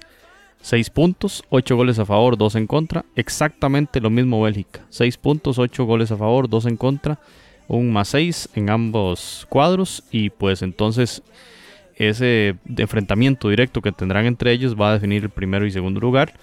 6 0.61 0.89
puntos, 0.91 1.43
8 1.49 1.75
goles 1.75 1.99
a 1.99 2.05
favor, 2.05 2.37
2 2.37 2.55
en 2.55 2.67
contra, 2.67 3.05
exactamente 3.15 3.99
lo 3.99 4.09
mismo 4.09 4.41
Bélgica, 4.41 4.81
6 4.89 5.17
puntos, 5.17 5.59
8 5.59 5.83
goles 5.83 6.11
a 6.11 6.17
favor, 6.17 6.49
2 6.49 6.65
en 6.67 6.77
contra, 6.77 7.19
un 7.67 7.91
más 7.91 8.09
6 8.09 8.49
en 8.55 8.69
ambos 8.69 9.45
cuadros 9.49 10.03
y 10.09 10.29
pues 10.29 10.61
entonces 10.61 11.21
ese 11.95 12.55
enfrentamiento 12.77 13.49
directo 13.49 13.81
que 13.81 13.91
tendrán 13.91 14.25
entre 14.25 14.51
ellos 14.51 14.75
va 14.79 14.89
a 14.89 14.93
definir 14.93 15.23
el 15.23 15.29
primero 15.29 15.65
y 15.65 15.71
segundo 15.71 15.99
lugar, 15.99 16.33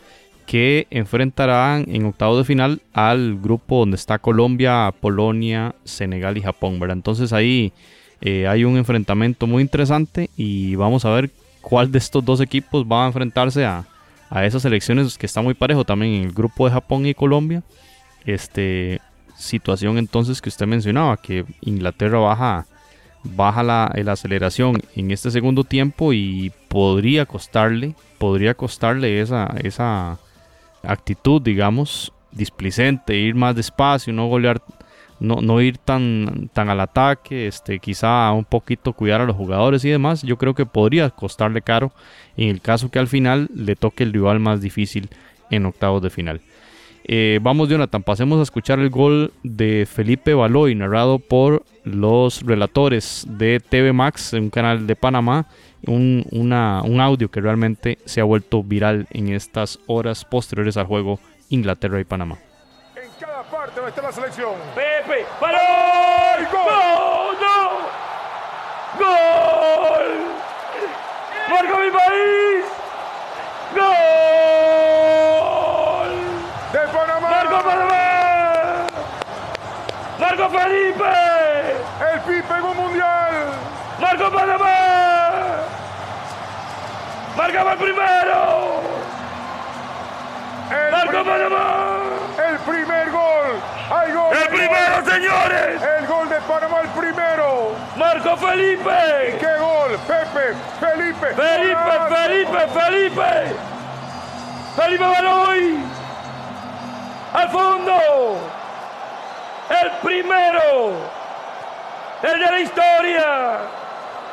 que 0.47 0.87
enfrentarán 0.91 1.85
en 1.89 2.05
octavo 2.05 2.37
de 2.37 2.45
final 2.45 2.83
al 2.93 3.39
grupo 3.41 3.81
donde 3.81 3.97
está 3.97 4.19
Colombia, 4.19 4.93
Polonia, 5.01 5.75
Senegal 5.85 6.37
y 6.37 6.43
Japón. 6.43 6.79
Entonces 6.91 7.33
ahí 7.33 7.73
eh, 8.21 8.47
hay 8.47 8.65
un 8.65 8.77
enfrentamiento 8.77 9.47
muy 9.47 9.63
interesante 9.63 10.31
y 10.37 10.75
vamos 10.75 11.05
a 11.05 11.11
ver 11.11 11.31
cuál 11.61 11.93
de 11.93 11.99
estos 11.99 12.25
dos 12.25 12.41
equipos 12.41 12.85
va 12.85 13.05
a 13.05 13.07
enfrentarse 13.07 13.65
a, 13.65 13.85
a 14.31 14.45
esas 14.45 14.65
elecciones 14.65 15.17
que 15.17 15.27
está 15.27 15.43
muy 15.43 15.55
parejo 15.55 15.85
también 15.85 16.15
en 16.15 16.23
el 16.25 16.33
grupo 16.33 16.67
de 16.67 16.73
Japón 16.73 17.07
y 17.07 17.15
Colombia. 17.15 17.63
Este 18.25 19.01
situación 19.37 19.99
entonces 19.99 20.41
que 20.41 20.49
usted 20.49 20.67
mencionaba, 20.67 21.17
que 21.17 21.45
Inglaterra 21.63 22.19
baja 22.19 22.67
baja 23.25 23.63
la, 23.63 23.85
aceleración 23.85 24.83
en 24.97 25.11
este 25.11 25.31
segundo 25.31 25.65
tiempo 25.65 26.13
y 26.13 26.53
podría 26.69 27.27
costarle, 27.27 27.95
podría 28.19 28.55
costarle 28.55 29.21
esa, 29.21 29.55
esa 29.63 30.19
actitud, 30.83 31.41
digamos, 31.41 32.13
displicente, 32.33 33.17
ir 33.17 33.35
más 33.35 33.55
despacio, 33.55 34.13
no 34.13 34.27
golear, 34.27 34.63
no, 35.21 35.37
no 35.41 35.61
ir 35.61 35.79
tan, 35.79 36.51
tan 36.53 36.69
al 36.69 36.81
ataque, 36.81 37.47
este, 37.47 37.79
quizá 37.79 38.33
un 38.33 38.45
poquito 38.45 38.93
cuidar 38.93 39.21
a 39.21 39.27
los 39.27 39.37
jugadores 39.37 39.85
y 39.85 39.91
demás, 39.91 40.23
yo 40.23 40.37
creo 40.37 40.55
que 40.55 40.67
podría 40.67 41.11
costarle 41.11 41.63
caro 41.63 41.93
en 42.37 42.49
el 42.49 42.61
caso 42.61 42.91
que 42.91 42.99
al 42.99 43.09
final 43.09 43.49
le 43.55 43.77
toque 43.77 44.03
el 44.03 44.13
rival 44.13 44.41
más 44.41 44.61
difícil 44.61 45.09
en 45.51 45.67
octavos 45.67 46.03
de 46.03 46.11
final. 46.11 46.41
Eh, 47.05 47.41
vamos, 47.43 47.69
Jonathan, 47.69 48.03
pasemos 48.03 48.39
a 48.39 48.43
escuchar 48.43 48.79
el 48.79 48.91
gol 48.91 49.33
de 49.43 49.87
Felipe 49.91 50.35
Baloy, 50.35 50.75
narrado 50.75 51.19
por 51.19 51.65
los 51.85 52.43
relatores 52.43 53.27
de 53.29 53.61
TV 53.61 53.93
Max, 53.93 54.33
un 54.35 54.51
canal 54.51 54.87
de 54.87 54.97
Panamá. 54.97 55.47
Un, 55.85 56.25
un 56.31 57.01
audio 57.01 57.29
que 57.29 57.41
realmente 57.41 57.99
se 58.05 58.21
ha 58.21 58.25
vuelto 58.25 58.63
viral 58.63 59.09
en 59.11 59.33
estas 59.33 59.81
horas 59.89 60.25
posteriores 60.25 60.77
al 60.77 60.87
juego 60.87 61.19
Inglaterra 61.49 61.99
y 62.01 62.05
Panamá. 62.05 62.39
En 62.95 63.11
cada 63.19 63.43
parte 63.43 63.77
donde 63.77 63.91
está 63.91 64.03
la 64.03 64.13
selección. 64.13 64.53
Pepe, 64.77 65.27
Baloy, 65.41 66.45
gol, 66.53 67.37
no, 67.41 67.71
gol, 69.01 70.07
marca 71.51 71.79
mi 71.81 71.91
país, 71.91 72.65
gol. 73.75 74.22
Marco 80.19 80.51
Felipe. 80.51 81.05
El 82.13 82.21
Pipe 82.21 82.55
en 82.55 82.65
un 82.65 82.77
mundial. 82.77 83.33
Marco 84.01 84.31
Panamá. 84.31 84.79
Marcaba 87.37 87.73
el 87.73 87.79
primero. 87.79 88.83
El 90.71 90.93
Marco 90.93 91.25
Panamá. 91.25 92.03
El 92.49 92.59
primer 92.59 93.11
gol. 93.11 93.61
Hay 93.91 94.13
gol. 94.13 94.37
El 94.37 94.49
primero, 94.49 95.05
señores. 95.05 95.83
El 95.83 96.07
gol 96.07 96.29
de 96.29 96.41
Panamá, 96.41 96.81
el 96.81 96.89
primero. 96.89 97.77
Marco 97.97 98.37
Felipe. 98.37 99.37
¿Qué 99.39 99.57
gol? 99.59 99.99
Pepe, 100.07 100.55
Felipe. 100.81 101.27
Felipe, 101.35 101.93
Felipe, 102.09 102.69
Felipe. 102.69 103.57
Felipe 104.77 105.05
Baloy. 105.05 105.92
Al 107.33 107.49
fondo 107.49 107.93
el 109.71 109.91
primero, 110.03 110.93
el 112.23 112.41
de 112.41 112.47
la 112.47 112.61
historia, 112.61 113.59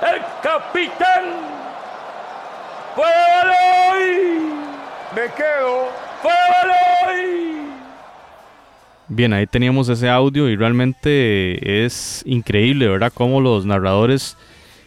el 0.01 0.21
capitán, 0.43 1.23
fue 2.95 3.05
Baloy. 3.05 4.39
Me 5.15 5.33
quedo. 5.33 5.87
Fue 6.21 6.31
Baloy. 6.31 7.69
Bien, 9.07 9.31
ahí 9.33 9.47
teníamos 9.47 9.87
ese 9.87 10.09
audio 10.09 10.49
y 10.49 10.57
realmente 10.57 11.85
es 11.85 12.21
increíble, 12.25 12.89
¿verdad? 12.89 13.13
Cómo 13.13 13.39
los 13.39 13.65
narradores, 13.65 14.35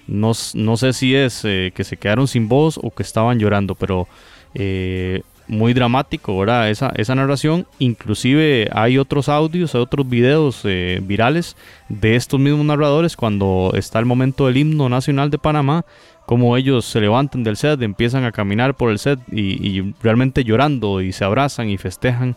no, 0.06 0.32
no 0.54 0.76
sé 0.76 0.92
si 0.92 1.16
es 1.16 1.44
eh, 1.44 1.72
que 1.74 1.82
se 1.82 1.96
quedaron 1.96 2.28
sin 2.28 2.48
voz 2.48 2.78
o 2.82 2.90
que 2.90 3.02
estaban 3.02 3.38
llorando, 3.38 3.74
pero 3.74 4.06
eh, 4.54 5.22
muy 5.48 5.74
dramático, 5.74 6.38
¿verdad? 6.38 6.70
Esa, 6.70 6.92
esa 6.96 7.14
narración. 7.14 7.66
Inclusive 7.78 8.68
hay 8.72 8.98
otros 8.98 9.28
audios, 9.28 9.74
hay 9.74 9.80
otros 9.80 10.08
videos 10.08 10.60
eh, 10.64 11.00
virales 11.02 11.56
de 11.88 12.16
estos 12.16 12.40
mismos 12.40 12.64
narradores 12.64 13.16
cuando 13.16 13.72
está 13.74 13.98
el 13.98 14.06
momento 14.06 14.46
del 14.46 14.56
himno 14.56 14.88
nacional 14.88 15.30
de 15.30 15.38
Panamá, 15.38 15.84
como 16.26 16.56
ellos 16.56 16.84
se 16.84 17.00
levantan 17.00 17.44
del 17.44 17.56
set, 17.56 17.82
empiezan 17.82 18.24
a 18.24 18.32
caminar 18.32 18.74
por 18.74 18.90
el 18.90 18.98
set 18.98 19.18
y, 19.30 19.92
realmente 20.02 20.44
llorando 20.44 21.00
y 21.00 21.12
se 21.12 21.24
abrazan 21.24 21.68
y 21.68 21.78
festejan 21.78 22.36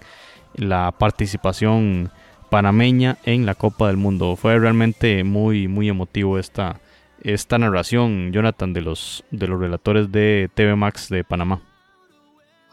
la 0.56 0.92
participación 0.98 2.12
panameña 2.50 3.18
en 3.24 3.46
la 3.46 3.56
Copa 3.56 3.88
del 3.88 3.98
Mundo. 3.98 4.36
Fue 4.36 4.58
realmente 4.58 5.24
muy, 5.24 5.68
muy 5.68 5.90
emotivo 5.90 6.40
esta, 6.40 6.80
esta 7.22 7.58
narración, 7.58 8.32
Jonathan, 8.32 8.74
de 8.74 8.82
los, 8.82 9.24
de 9.32 9.48
los 9.48 9.60
relatores 9.60 10.12
de 10.12 10.50
TV 10.54 10.76
Max 10.76 11.10
de 11.10 11.24
Panamá. 11.24 11.62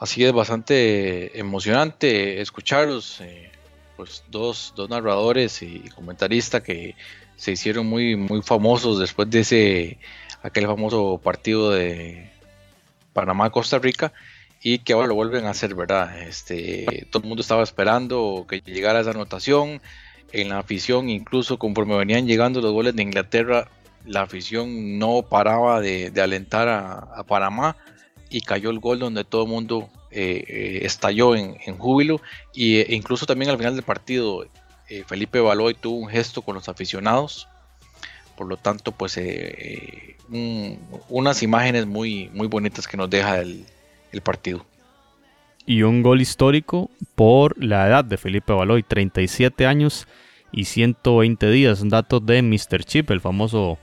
Así 0.03 0.25
es, 0.25 0.33
bastante 0.33 1.39
emocionante 1.39 2.41
escucharlos. 2.41 3.21
Eh, 3.21 3.53
pues 3.97 4.25
dos, 4.29 4.73
dos 4.75 4.91
narradores 4.91 5.63
y 5.63 5.79
comentaristas 5.95 6.61
que 6.61 6.97
se 7.37 7.53
hicieron 7.53 7.87
muy, 7.87 8.17
muy 8.17 8.43
famosos 8.43 8.99
después 8.99 9.31
de 9.31 9.41
ese 9.41 9.99
aquel 10.43 10.67
famoso 10.67 11.21
partido 11.23 11.71
de 11.71 12.33
Panamá-Costa 13.13 13.79
Rica 13.79 14.13
y 14.61 14.81
que 14.81 14.93
ahora 14.93 15.07
lo 15.07 15.15
vuelven 15.15 15.45
a 15.45 15.51
hacer, 15.51 15.77
¿verdad? 15.77 16.21
Este, 16.23 17.07
todo 17.13 17.23
el 17.23 17.29
mundo 17.29 17.43
estaba 17.43 17.63
esperando 17.63 18.45
que 18.49 18.61
llegara 18.61 19.03
esa 19.03 19.11
anotación. 19.11 19.81
En 20.33 20.49
la 20.49 20.59
afición, 20.59 21.11
incluso 21.11 21.61
conforme 21.61 21.97
venían 21.97 22.27
llegando 22.27 22.61
los 22.61 22.73
goles 22.73 22.97
de 22.97 23.05
Inglaterra, 23.05 23.69
la 24.05 24.23
afición 24.23 24.99
no 24.99 25.23
paraba 25.23 25.81
de, 25.81 26.13
alentar 26.21 26.69
a, 26.69 27.23
Panamá 27.29 27.77
y 28.33 28.41
cayó 28.41 28.71
el 28.71 28.81
gol 28.81 28.99
donde 28.99 29.25
todo 29.25 29.43
el 29.43 29.49
mundo 29.49 29.91
eh, 30.11 30.45
eh, 30.49 30.81
estalló 30.83 31.37
en, 31.37 31.57
júbilo 31.79 32.21
y, 32.55 32.79
e 32.79 32.95
incluso 32.95 33.27
también 33.27 33.51
al 33.51 33.59
final 33.59 33.75
del 33.75 33.85
partido 33.85 34.47
eh, 34.89 35.05
Felipe 35.07 35.39
Baloy 35.39 35.75
tuvo 35.75 35.99
un 35.99 36.09
gesto 36.09 36.41
con 36.41 36.55
los 36.55 36.69
aficionados 36.69 37.47
por 38.37 38.47
lo 38.47 38.57
tanto 38.57 38.93
pues 38.93 39.21
unas 41.11 41.43
imágenes 41.43 41.87
muy, 41.87 42.31
muy 42.33 42.47
bonitas 42.49 42.89
que 42.89 42.97
nos 42.97 43.11
deja 43.11 43.41
el, 43.41 43.67
el 44.13 44.23
partido. 44.23 44.65
Y 45.67 45.83
un 45.83 46.03
gol 46.03 46.23
histórico 46.23 46.91
por 47.15 47.63
la 47.63 47.87
edad 47.87 48.05
de 48.05 48.17
Felipe 48.17 48.55
Baloy, 48.55 48.83
37 48.83 49.67
años 49.67 50.09
y 50.51 50.65
120 50.65 51.51
días. 51.51 51.87
Datos 51.87 52.25
de 52.25 52.41
Mr. 52.43 52.83
Chip, 52.85 53.11
el 53.11 53.21
famoso 53.21 53.79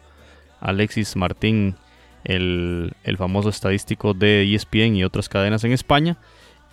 Alexis 0.59 1.15
Martín, 1.15 1.75
el, 2.23 2.93
famoso 3.17 3.49
estadístico 3.49 4.13
de 4.13 4.53
ESPN 4.53 4.95
y 4.95 5.03
otras 5.03 5.29
cadenas 5.29 5.63
en 5.63 5.71
España, 5.71 6.17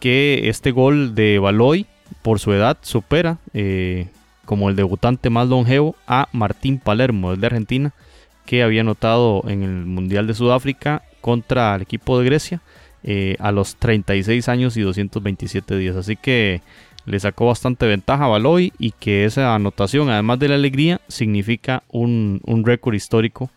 que 0.01 0.49
este 0.49 0.71
gol 0.71 1.15
de 1.15 1.39
Baloy, 1.39 1.87
por 2.23 2.39
su 2.39 2.53
edad, 2.53 2.79
supera 2.83 3.39
eh, 3.55 4.09
como 4.45 4.69
el 4.69 4.77
debutante 4.77 5.31
más 5.31 5.49
longevo 5.49 5.97
a 6.07 6.29
Martín 6.33 6.79
Palermo, 6.79 7.33
el 7.33 7.41
de 7.41 7.47
Argentina, 7.47 7.93
que 8.45 8.63
había 8.63 8.83
anotado 8.83 9.43
en 9.49 9.63
el 9.63 9.85
Mundial 9.85 10.27
de 10.27 10.35
Sudáfrica 10.35 11.03
contra 11.21 11.75
el 11.75 11.83
equipo 11.83 12.19
de 12.19 12.25
Grecia 12.25 12.61
eh, 13.03 13.37
a 13.41 13.53
los 13.53 13.77
36 13.77 14.49
años 14.49 14.77
y 14.77 14.83
227 14.83 15.77
días. 15.77 15.97
Así 15.97 16.17
que 16.17 16.63
le 17.07 17.21
sacó 17.21 17.47
bastante 17.47 17.87
ventaja 17.87 18.25
a 18.25 18.29
Baloy 18.29 18.73
y 18.79 18.91
que 18.91 19.25
esa 19.25 19.55
anotación, 19.55 20.11
además 20.11 20.39
de 20.39 20.49
la 20.49 20.57
alegría, 20.57 21.01
significa 21.09 21.85
un, 21.89 22.41
récord 22.65 22.95
histórico 22.95 23.51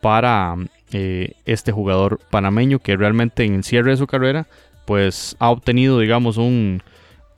para 0.00 0.54
eh, 0.92 1.34
este 1.44 1.72
jugador 1.72 2.20
panameño 2.30 2.78
que 2.78 2.96
realmente 2.96 3.44
en 3.44 3.54
el 3.54 3.64
cierre 3.64 3.92
de 3.92 3.96
su 3.96 4.06
carrera 4.06 4.46
pues 4.86 5.36
ha 5.38 5.50
obtenido 5.50 6.00
digamos 6.00 6.36
un, 6.36 6.82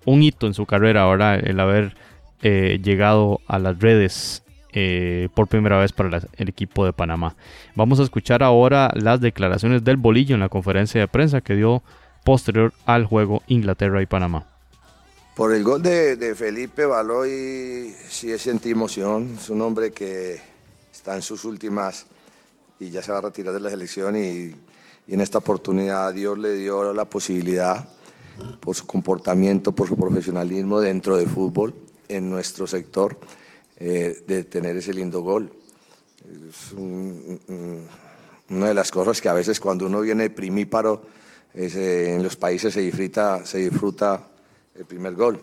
un 0.04 0.22
hito 0.22 0.46
en 0.46 0.54
su 0.54 0.66
carrera 0.66 1.02
ahora 1.02 1.34
el 1.36 1.60
haber 1.60 1.94
eh, 2.42 2.80
llegado 2.82 3.40
a 3.46 3.58
las 3.58 3.78
redes 3.78 4.42
eh, 4.72 5.28
por 5.34 5.48
primera 5.48 5.78
vez 5.78 5.92
para 5.92 6.22
el 6.36 6.48
equipo 6.48 6.86
de 6.86 6.94
Panamá. 6.94 7.36
Vamos 7.74 8.00
a 8.00 8.04
escuchar 8.04 8.42
ahora 8.42 8.90
las 8.94 9.20
declaraciones 9.20 9.84
del 9.84 9.98
Bolillo 9.98 10.34
en 10.34 10.40
la 10.40 10.48
conferencia 10.48 10.98
de 10.98 11.08
prensa 11.08 11.42
que 11.42 11.54
dio 11.54 11.82
posterior 12.24 12.72
al 12.86 13.04
juego 13.04 13.42
Inglaterra 13.48 14.00
y 14.00 14.06
Panamá. 14.06 14.46
Por 15.36 15.52
el 15.54 15.62
gol 15.62 15.82
de, 15.82 16.34
Felipe 16.34 16.86
Baloy 16.86 17.94
sí 18.08 18.36
sentí 18.38 18.70
emoción. 18.70 19.36
Es 19.38 19.50
un 19.50 19.60
hombre 19.60 19.92
que 19.92 20.40
está 20.90 21.16
en 21.16 21.22
sus 21.22 21.44
últimas 21.44 22.06
y 22.82 22.90
ya 22.90 23.02
se 23.02 23.12
va 23.12 23.18
a 23.18 23.22
retirar 23.22 23.54
de 23.54 23.60
la 23.60 23.70
selección 23.70 24.16
y, 24.16 24.54
en 25.08 25.20
esta 25.20 25.38
oportunidad 25.38 26.14
Dios 26.14 26.38
le 26.38 26.54
dio 26.54 26.92
la 26.92 27.04
posibilidad 27.04 27.88
por 28.60 28.76
su 28.76 28.86
comportamiento, 28.86 29.72
por 29.72 29.88
su 29.88 29.96
profesionalismo 29.96 30.80
dentro 30.80 31.16
del 31.16 31.28
fútbol 31.28 31.74
en 32.08 32.30
nuestro 32.30 32.68
sector 32.68 33.18
eh, 33.78 34.22
de 34.26 34.44
tener 34.44 34.76
ese 34.76 34.94
lindo 34.94 35.22
gol. 35.22 35.52
Es 36.48 36.72
una 38.48 38.68
de 38.68 38.74
las 38.74 38.92
cosas 38.92 39.20
que 39.20 39.28
a 39.28 39.32
veces 39.32 39.58
cuando 39.58 39.86
uno 39.86 40.00
viene 40.00 40.30
primíparo 40.30 41.02
eh, 41.52 42.14
en 42.16 42.22
los 42.22 42.36
países 42.36 42.72
se 42.72 42.80
disfruta, 42.80 43.44
se 43.44 43.58
disfruta 43.58 44.28
el 44.76 44.84
primer 44.84 45.14
gol. 45.14 45.42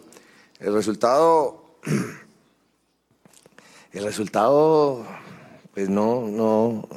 El 0.59 0.73
resultado, 0.73 1.75
el 3.91 4.03
resultado, 4.03 5.05
pues 5.73 5.89
no, 5.89 6.27
no, 6.27 6.87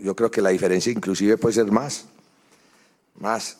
yo 0.00 0.14
creo 0.16 0.30
que 0.30 0.42
la 0.42 0.50
diferencia 0.50 0.92
inclusive 0.92 1.36
puede 1.36 1.54
ser 1.54 1.70
más, 1.70 2.06
más. 3.18 3.58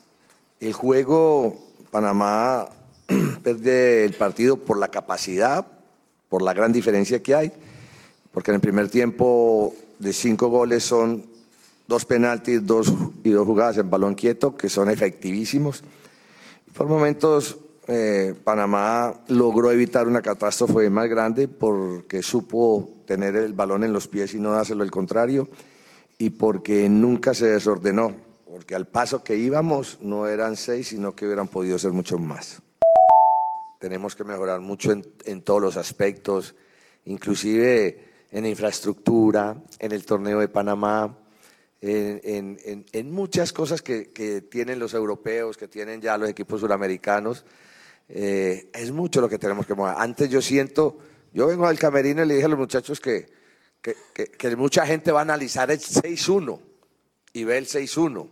El 0.61 0.73
juego, 0.73 1.57
Panamá 1.91 2.69
pierde 3.43 4.05
el 4.05 4.15
partido 4.15 4.57
por 4.57 4.79
la 4.79 4.89
capacidad, 4.89 5.67
por 6.29 6.43
la 6.43 6.53
gran 6.53 6.73
diferencia 6.73 7.23
que 7.23 7.35
hay, 7.35 7.53
porque 8.33 8.51
en 8.51 8.57
el 8.57 8.61
primer 8.61 8.89
tiempo 8.89 9.75
de 9.99 10.13
cinco 10.13 10.49
goles 10.49 10.85
son 10.85 11.25
dos 11.87 12.05
penaltis 12.05 12.65
dos, 12.65 12.93
y 13.25 13.31
dos 13.31 13.47
jugadas 13.47 13.79
en 13.79 13.91
balón 13.91 14.15
quieto, 14.15 14.57
que 14.57 14.69
son 14.69 14.91
efectivísimos. 14.91 15.83
Por 16.75 16.87
momentos 16.87 17.57
eh, 17.89 18.35
Panamá 18.45 19.15
logró 19.29 19.73
evitar 19.73 20.07
una 20.07 20.21
catástrofe 20.21 20.91
más 20.91 21.09
grande 21.09 21.49
porque 21.49 22.23
supo 22.23 22.91
tener 23.07 23.35
el 23.37 23.55
balón 23.55 23.83
en 23.83 23.95
los 23.95 24.07
pies 24.07 24.35
y 24.35 24.39
no 24.39 24.53
dárselo 24.53 24.83
al 24.85 24.91
contrario, 24.91 25.49
y 26.19 26.31
porque 26.31 26.89
nunca 26.89 27.33
se 27.33 27.47
desordenó, 27.47 28.15
porque 28.45 28.75
al 28.75 28.87
paso 28.87 29.23
que 29.23 29.37
íbamos 29.37 29.99
no 30.03 30.27
eran 30.27 30.57
seis, 30.57 30.89
sino 30.89 31.15
que 31.15 31.27
hubieran 31.27 31.49
podido 31.49 31.79
ser 31.79 31.93
muchos 31.93 32.21
más 32.21 32.61
tenemos 33.79 34.17
que 34.17 34.25
mejorar 34.25 34.61
mucho 34.61 34.93
en, 34.93 35.43
todos 35.43 35.63
los 35.63 35.77
aspectos, 35.77 36.55
inclusive 37.05 38.27
en 38.31 38.45
infraestructura, 38.47 39.57
en 39.79 39.93
el 39.93 40.05
torneo 40.05 40.41
de 40.41 40.49
Panamá, 40.49 41.17
en, 41.81 43.11
muchas 43.11 43.53
cosas 43.53 43.83
que, 43.83 44.45
tienen 44.51 44.79
los 44.79 44.95
europeos, 44.95 45.57
que 45.57 45.69
tienen 45.69 46.01
ya 46.01 46.19
los 46.19 46.29
equipos 46.29 46.61
suramericanos. 46.61 47.45
Eh, 48.09 48.71
es 48.73 48.91
mucho 48.91 49.21
lo 49.21 49.29
que 49.29 49.39
tenemos 49.39 49.67
que 49.67 49.75
mejorar. 49.75 49.97
Antes 49.99 50.29
yo 50.29 50.43
siento, 50.43 50.99
yo 51.33 51.47
vengo 51.47 51.67
al 51.67 51.79
camerino 51.79 52.25
y 52.25 52.27
le 52.27 52.35
dije 52.35 52.47
a 52.47 52.49
los 52.49 52.59
muchachos 52.59 53.01
que, 53.01 53.27
que 53.81 54.57
mucha 54.57 54.87
gente 54.87 55.13
va 55.13 55.21
a 55.21 55.23
analizar 55.23 55.71
el 55.71 55.81
6-1 55.81 56.61
y 57.33 57.45
ve 57.45 57.59
el 57.59 57.67
6-1. 57.67 58.29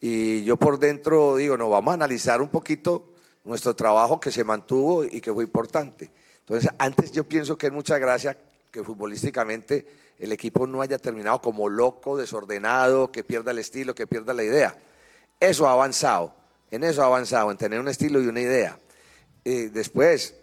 Y 0.00 0.44
yo 0.44 0.56
por 0.56 0.78
dentro 0.78 1.36
digo, 1.36 1.56
no, 1.56 1.70
vamos 1.70 1.92
a 1.92 1.94
analizar 1.94 2.42
un 2.42 2.48
poquito 2.48 3.14
nuestro 3.44 3.74
trabajo 3.74 4.20
que 4.20 4.30
se 4.30 4.44
mantuvo 4.44 5.04
y 5.04 5.20
que 5.20 5.32
fue 5.32 5.44
importante. 5.44 6.10
Entonces, 6.40 6.70
antes 6.78 7.12
yo 7.12 7.24
pienso 7.24 7.56
que 7.56 7.68
es 7.68 7.72
mucha 7.72 7.98
gracia 7.98 8.36
que 8.70 8.82
futbolísticamente 8.82 9.86
el 10.18 10.32
equipo 10.32 10.66
no 10.66 10.82
haya 10.82 10.98
terminado 10.98 11.40
como 11.40 11.68
loco, 11.68 12.16
desordenado, 12.16 13.10
que 13.10 13.24
pierda 13.24 13.52
el 13.52 13.58
estilo, 13.58 13.94
que 13.94 14.06
pierda 14.06 14.34
la 14.34 14.44
idea. 14.44 14.76
Eso 15.40 15.66
ha 15.66 15.72
avanzado, 15.72 16.34
en 16.70 16.84
eso 16.84 17.02
ha 17.02 17.06
avanzado, 17.06 17.50
en 17.50 17.56
tener 17.56 17.80
un 17.80 17.88
estilo 17.88 18.20
y 18.20 18.26
una 18.26 18.40
idea. 18.40 18.78
Y 19.42 19.66
después, 19.66 20.34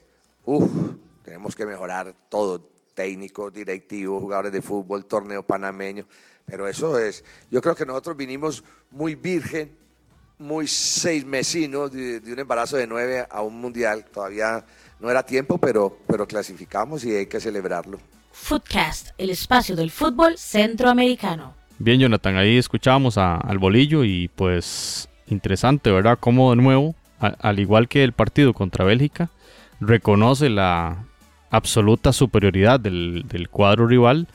uff, 0.46 0.72
tenemos 1.24 1.56
que 1.56 1.66
mejorar 1.66 2.16
todo, 2.30 2.68
técnicos, 3.02 3.52
directivos, 3.52 4.22
jugadores 4.22 4.52
de 4.52 4.62
fútbol, 4.62 5.06
torneo 5.06 5.42
panameño, 5.42 6.06
pero 6.46 6.68
eso 6.68 7.00
es, 7.00 7.24
yo 7.50 7.60
creo 7.60 7.74
que 7.74 7.84
nosotros 7.84 8.16
vinimos 8.16 8.64
muy 8.92 9.16
virgen 9.16 9.72
muy 10.38 10.68
seis 10.68 11.24
mesinos 11.24 11.92
de, 11.92 12.20
un 12.26 12.40
embarazo 12.40 12.76
de 12.76 12.88
nueve 12.88 13.26
a 13.30 13.42
un 13.42 13.62
mundial. 13.62 14.06
Todavía 14.12 14.66
no 15.00 15.10
era 15.10 15.24
tiempo, 15.24 15.60
pero, 15.60 16.00
pero 16.08 16.28
clasificamos 16.28 17.06
y 17.06 17.16
hay 17.16 17.28
que 17.28 17.40
celebrarlo. 17.40 18.00
Footcast, 18.32 19.10
el 19.20 19.30
espacio 19.30 19.76
del 19.76 19.92
fútbol 19.92 20.38
centroamericano. 20.38 21.54
Bien, 21.78 22.00
Jonathan, 22.00 22.38
ahí 22.38 22.58
escuchábamos 22.58 23.18
al 23.18 23.60
bolillo 23.60 24.04
y 24.04 24.30
pues 24.30 25.10
interesante, 25.28 25.92
¿verdad? 25.92 26.18
Como 26.20 26.50
de 26.52 26.56
nuevo, 26.56 26.96
al 27.20 27.60
igual 27.60 27.88
que 27.88 28.04
el 28.04 28.14
partido 28.14 28.54
contra 28.54 28.84
Bélgica, 28.84 29.30
reconoce 29.80 30.50
la 30.50 31.06
absoluta 31.52 32.14
superioridad 32.14 32.80
del, 32.80 33.26
del 33.28 33.50
cuadro 33.50 33.86
rival 33.86 34.28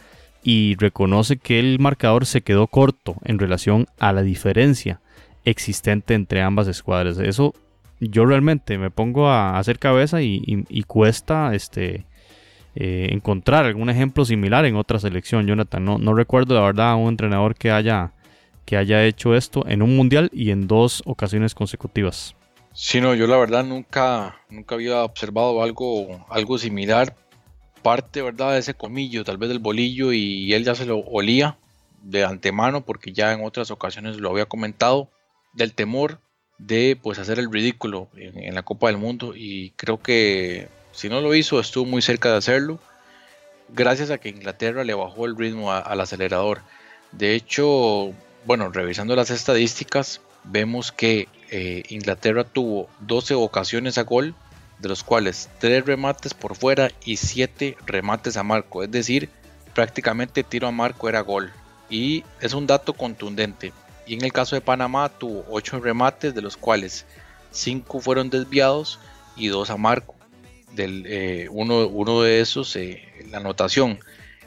y 0.44 0.76
reconoce 0.76 1.38
que 1.38 1.58
el 1.58 1.80
marcador 1.80 2.24
se 2.24 2.42
quedó 2.42 2.68
corto 2.68 3.16
en 3.24 3.40
relación 3.40 3.86
a 3.98 4.12
la 4.12 4.22
diferencia 4.22 5.00
existente 5.44 6.14
entre 6.14 6.42
ambas 6.42 6.68
escuadras. 6.68 7.18
Eso 7.18 7.52
yo 7.98 8.26
realmente 8.26 8.78
me 8.78 8.90
pongo 8.90 9.28
a 9.28 9.58
hacer 9.58 9.78
cabeza 9.78 10.22
y, 10.22 10.84
cuesta 10.86 11.54
este, 11.54 12.04
eh, 12.74 13.08
encontrar 13.10 13.64
algún 13.64 13.90
ejemplo 13.90 14.24
similar 14.24 14.64
en 14.66 14.76
otra 14.76 14.98
selección, 14.98 15.46
Jonathan. 15.46 15.84
No, 15.84 15.98
no 15.98 16.14
recuerdo 16.14 16.54
la 16.54 16.60
verdad 16.60 16.90
a 16.90 16.96
un 16.96 17.08
entrenador 17.08 17.54
que 17.54 17.70
haya, 17.70 18.12
que 18.64 18.76
haya 18.76 19.04
hecho 19.04 19.34
esto 19.34 19.64
en 19.66 19.82
un 19.82 19.96
mundial 19.96 20.30
y 20.32 20.50
en 20.50 20.66
dos 20.68 21.02
ocasiones 21.06 21.54
consecutivas. 21.54 22.36
Sí, 22.78 23.00
no, 23.00 23.14
yo 23.14 23.26
la 23.26 23.38
verdad 23.38 23.64
nunca, 23.64 24.38
nunca 24.50 24.74
había 24.74 25.02
observado 25.02 25.62
algo, 25.62 26.26
algo 26.28 26.58
similar. 26.58 27.16
Parte, 27.82 28.20
¿verdad?, 28.20 28.52
de 28.52 28.58
ese 28.58 28.74
comillo, 28.74 29.24
tal 29.24 29.38
vez 29.38 29.48
del 29.48 29.60
bolillo, 29.60 30.12
y 30.12 30.52
él 30.52 30.62
ya 30.62 30.74
se 30.74 30.84
lo 30.84 30.98
olía 30.98 31.58
de 32.02 32.24
antemano 32.24 32.84
porque 32.84 33.12
ya 33.12 33.32
en 33.32 33.44
otras 33.44 33.70
ocasiones 33.70 34.18
lo 34.18 34.30
había 34.30 34.44
comentado, 34.46 35.10
del 35.54 35.72
temor 35.72 36.20
de 36.58 36.98
pues 37.02 37.18
hacer 37.18 37.38
el 37.38 37.50
ridículo 37.50 38.08
en, 38.14 38.54
la 38.54 38.62
Copa 38.62 38.88
del 38.88 38.98
Mundo 38.98 39.32
y 39.34 39.70
creo 39.70 40.02
que 40.02 40.68
si 40.92 41.08
no 41.08 41.20
lo 41.20 41.34
hizo 41.34 41.60
estuvo 41.60 41.84
muy 41.84 42.02
cerca 42.02 42.30
de 42.30 42.36
hacerlo 42.36 42.78
gracias 43.70 44.10
a 44.10 44.18
que 44.18 44.28
Inglaterra 44.28 44.84
le 44.84 44.94
bajó 44.94 45.26
el 45.26 45.36
ritmo 45.36 45.72
al 45.72 46.00
acelerador. 46.00 46.60
De 47.12 47.34
hecho, 47.34 48.12
bueno, 48.44 48.70
revisando 48.70 49.16
las 49.16 49.30
estadísticas, 49.30 50.20
vemos 50.46 50.92
que 50.92 51.28
eh, 51.50 51.82
Inglaterra 51.88 52.44
tuvo 52.44 52.88
12 53.00 53.34
ocasiones 53.34 53.98
a 53.98 54.02
gol, 54.02 54.34
de 54.78 54.88
los 54.88 55.02
cuales 55.02 55.48
3 55.58 55.86
remates 55.86 56.34
por 56.34 56.56
fuera 56.56 56.90
y 57.04 57.16
7 57.16 57.76
remates 57.86 58.36
a 58.36 58.42
marco, 58.42 58.82
es 58.82 58.90
decir, 58.90 59.30
prácticamente 59.74 60.42
tiro 60.42 60.66
a 60.66 60.72
marco 60.72 61.08
era 61.08 61.20
gol. 61.20 61.52
Y 61.88 62.24
es 62.40 62.52
un 62.54 62.66
dato 62.66 62.94
contundente. 62.94 63.72
Y 64.06 64.14
en 64.14 64.24
el 64.24 64.32
caso 64.32 64.56
de 64.56 64.60
Panamá 64.60 65.08
tuvo 65.08 65.44
8 65.50 65.80
remates, 65.80 66.34
de 66.34 66.42
los 66.42 66.56
cuales 66.56 67.06
5 67.50 68.00
fueron 68.00 68.30
desviados 68.30 68.98
y 69.36 69.48
2 69.48 69.70
a 69.70 69.76
marco. 69.76 70.14
Del, 70.72 71.04
eh, 71.06 71.48
uno, 71.50 71.86
uno, 71.86 72.22
de 72.22 72.40
esos, 72.40 72.74
eh, 72.76 73.02
la 73.30 73.38
anotación. 73.38 73.98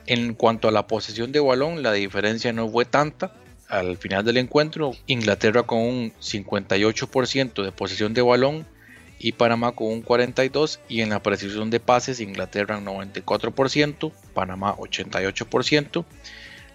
En 0.05 0.33
cuanto 0.33 0.67
a 0.67 0.71
la 0.71 0.87
posesión 0.87 1.31
de 1.31 1.39
balón, 1.39 1.83
la 1.83 1.93
diferencia 1.93 2.51
no 2.51 2.67
fue 2.67 2.85
tanta. 2.85 3.33
Al 3.69 3.97
final 3.97 4.25
del 4.25 4.37
encuentro, 4.37 4.93
Inglaterra 5.05 5.61
con 5.61 5.77
un 5.77 6.11
58% 6.19 7.63
de 7.63 7.71
posesión 7.71 8.15
de 8.15 8.23
balón 8.23 8.65
y 9.19 9.33
Panamá 9.33 9.73
con 9.73 9.87
un 9.89 10.03
42% 10.03 10.79
y 10.89 11.01
en 11.01 11.09
la 11.09 11.21
precisión 11.21 11.69
de 11.69 11.79
pases 11.79 12.19
Inglaterra 12.19 12.79
un 12.79 12.85
94%, 12.85 14.11
Panamá 14.33 14.75
88%, 14.75 16.03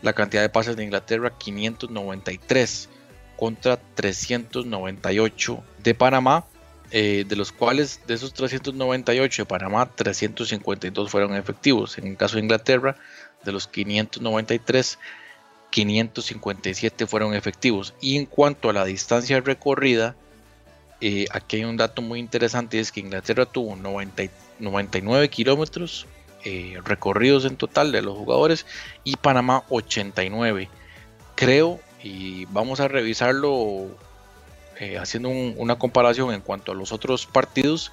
la 0.02 0.12
cantidad 0.12 0.42
de 0.42 0.48
pases 0.50 0.76
de 0.76 0.84
Inglaterra 0.84 1.36
593 1.36 2.88
contra 3.36 3.76
398 3.76 5.64
de 5.82 5.94
Panamá, 5.94 6.46
eh, 6.92 7.24
de 7.26 7.34
los 7.34 7.50
cuales 7.50 8.02
de 8.06 8.14
esos 8.14 8.32
398 8.34 9.42
de 9.42 9.46
Panamá 9.46 9.90
352 9.92 11.10
fueron 11.10 11.34
efectivos, 11.34 11.98
en 11.98 12.06
el 12.06 12.16
caso 12.16 12.36
de 12.36 12.42
Inglaterra 12.42 12.94
de 13.44 13.50
los 13.50 13.66
593 13.66 14.98
557 15.74 17.08
fueron 17.08 17.34
efectivos 17.34 17.94
y 18.00 18.16
en 18.16 18.26
cuanto 18.26 18.70
a 18.70 18.72
la 18.72 18.84
distancia 18.84 19.40
recorrida 19.40 20.14
eh, 21.00 21.26
aquí 21.32 21.56
hay 21.56 21.64
un 21.64 21.76
dato 21.76 22.00
muy 22.00 22.20
interesante, 22.20 22.78
es 22.78 22.92
que 22.92 23.00
Inglaterra 23.00 23.44
tuvo 23.44 23.74
99 23.74 25.28
kilómetros 25.30 26.06
eh, 26.44 26.78
recorridos 26.84 27.44
en 27.44 27.56
total 27.56 27.90
de 27.90 28.02
los 28.02 28.16
jugadores 28.16 28.66
y 29.02 29.16
Panamá 29.16 29.64
89. 29.68 30.68
Creo, 31.34 31.80
y 32.00 32.44
vamos 32.44 32.78
a 32.78 32.86
revisarlo 32.86 33.88
eh, 34.78 34.96
haciendo 34.96 35.28
una 35.30 35.76
comparación 35.76 36.32
en 36.32 36.40
cuanto 36.40 36.70
a 36.70 36.76
los 36.76 36.92
otros 36.92 37.26
partidos, 37.26 37.90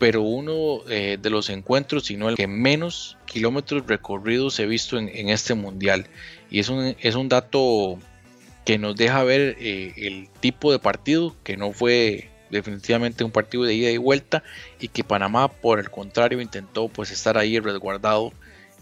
pero 0.00 0.22
uno 0.22 0.80
de 0.88 1.30
los 1.30 1.48
encuentros, 1.50 2.06
sino 2.06 2.28
el 2.28 2.34
que 2.34 2.48
menos 2.48 3.16
kilómetros 3.26 3.86
recorridos 3.86 4.58
he 4.58 4.66
visto 4.66 4.98
en, 4.98 5.28
este 5.28 5.54
mundial. 5.54 6.06
Y 6.50 6.58
es 6.58 6.68
un, 6.68 6.96
es 6.98 7.14
un 7.14 7.28
dato 7.28 7.98
que 8.64 8.78
nos 8.78 8.96
deja 8.96 9.22
ver 9.22 9.56
el 9.60 10.28
tipo 10.40 10.72
de 10.72 10.80
partido 10.80 11.36
que 11.44 11.56
no 11.56 11.70
fue 11.70 12.30
definitivamente 12.50 13.24
un 13.24 13.30
partido 13.30 13.64
de 13.64 13.74
ida 13.74 13.90
y 13.90 13.96
vuelta 13.96 14.42
y 14.78 14.88
que 14.88 15.04
Panamá 15.04 15.48
por 15.48 15.78
el 15.78 15.90
contrario 15.90 16.40
intentó 16.40 16.88
pues 16.88 17.10
estar 17.10 17.38
ahí 17.38 17.58
resguardado 17.58 18.32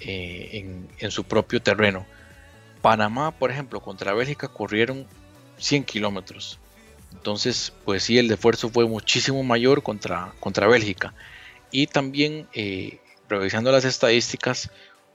eh, 0.01 0.87
en, 0.99 1.11
su 1.11 1.25
propio 1.25 1.63
terreno. 1.63 2.07
Panamá 2.83 3.33
por 3.33 3.51
ejemplo 3.51 3.81
contra 3.81 4.15
Bélgica 4.15 4.49
corrieron 4.49 5.07
100 5.59 5.85
kilómetros. 5.85 6.59
Entonces 7.13 7.73
pues 7.85 8.03
sí 8.03 8.19
el 8.19 8.31
esfuerzo 8.31 8.69
fue 8.69 8.87
muchísimo 8.87 9.43
mayor 9.43 9.83
contra, 9.83 10.33
contra 10.41 10.67
Bélgica. 10.67 11.15
Y 11.71 11.87
también 11.87 12.47
eh, 12.53 12.99
revisando 13.29 13.71
las 13.71 13.85
estadísticas 13.85 14.71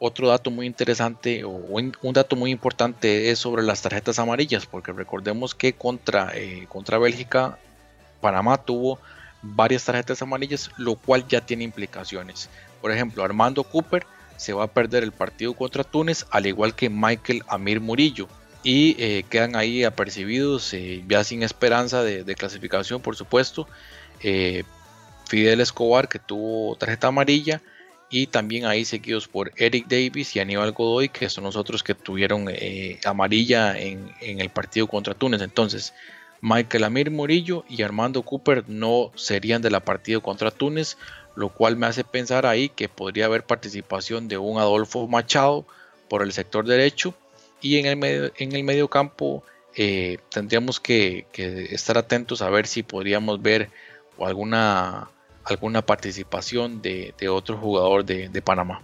otro 0.06 0.28
dato 0.28 0.52
muy 0.52 0.66
interesante 0.66 1.46
o 1.46 1.50
un, 1.50 1.94
dato 2.12 2.36
muy 2.36 2.52
importante 2.52 3.32
es 3.32 3.40
sobre 3.40 3.64
las 3.64 3.82
tarjetas 3.82 4.20
amarillas, 4.20 4.66
porque 4.66 4.92
recordemos 4.92 5.56
que 5.56 5.74
contra, 5.74 6.32
eh, 6.36 6.66
contra 6.68 6.98
Bélgica 6.98 7.58
Panamá 8.20 8.58
tuvo 8.58 9.00
varias 9.42 9.86
tarjetas 9.86 10.22
amarillas, 10.22 10.72
lo 10.78 10.96
cual 10.96 11.26
ya 11.28 11.40
tiene 11.40 11.64
implicaciones. 11.64 12.50
Por 12.82 12.92
ejemplo, 12.92 13.24
Armando 13.24 13.64
Cooper 13.64 14.06
se 14.36 14.52
va 14.52 14.66
a 14.66 14.68
perder 14.68 15.04
el 15.04 15.14
partido 15.14 15.54
contra 15.54 15.86
Túnez, 15.86 16.26
al 16.32 16.48
igual 16.48 16.76
que 16.76 16.90
Michael 16.90 17.44
Amir 17.48 17.80
Murillo. 17.80 18.28
Y 18.64 18.96
eh, 18.98 19.26
quedan 19.30 19.58
ahí 19.58 19.84
apercibidos, 19.84 20.74
eh, 20.74 21.04
ya 21.08 21.26
sin 21.26 21.44
esperanza 21.44 22.02
de, 22.02 22.36
clasificación, 22.36 23.02
por 23.02 23.18
supuesto. 23.18 23.68
Eh, 24.22 24.64
Fidel 25.28 25.60
Escobar, 25.60 26.08
que 26.08 26.20
tuvo 26.20 26.76
tarjeta 26.78 27.08
amarilla. 27.08 27.62
Y 28.10 28.28
también 28.28 28.66
ahí 28.66 28.86
seguidos 28.86 29.28
por 29.28 29.52
Eric 29.58 29.88
Davis 29.88 30.36
y 30.36 30.40
Aníbal 30.40 30.72
Godoy, 30.72 31.10
que 31.10 31.30
son 31.30 31.46
los 31.46 31.56
otros 31.56 31.82
que 31.82 31.96
tuvieron 31.96 32.48
amarilla 33.06 33.78
en, 33.80 34.14
en 34.22 34.40
el 34.40 34.52
partido 34.52 34.86
contra 34.86 35.16
Túnez. 35.16 35.42
Entonces, 35.42 35.96
Michael 36.40 36.84
Amir 36.84 37.10
Murillo 37.10 37.66
y 37.68 37.82
Armando 37.82 38.22
Cooper 38.22 38.66
no 38.68 39.12
serían 39.16 39.64
de 39.64 39.72
la 39.72 39.80
partida 39.80 40.20
contra 40.20 40.52
Túnez, 40.52 40.96
lo 41.36 41.50
cual 41.50 41.76
me 41.76 41.88
hace 41.88 42.04
pensar 42.04 42.46
ahí 42.46 42.70
que 42.70 42.88
podría 42.88 43.26
haber 43.26 43.48
participación 43.48 44.28
de 44.28 44.38
un 44.38 44.60
Adolfo 44.60 45.08
Machado 45.08 45.66
por 46.08 46.22
el 46.22 46.34
sector 46.34 46.68
derecho 46.68 47.16
y 47.64 47.78
en 47.78 47.88
el 47.88 47.98
medio, 47.98 48.32
en 48.38 48.52
el 48.52 48.64
medio 48.64 48.88
campo 48.88 49.44
eh, 49.76 50.20
tendríamos 50.30 50.80
que, 50.80 51.26
estar 51.72 51.98
atentos 51.98 52.44
a 52.44 52.50
ver 52.52 52.68
si 52.68 52.84
podríamos 52.84 53.42
ver 53.42 53.72
alguna, 54.22 55.10
alguna 55.46 55.82
participación 55.82 56.84
de, 56.84 57.14
otro 57.30 57.58
jugador 57.58 58.06
de, 58.06 58.30
de 58.30 58.42
Panamá. 58.44 58.84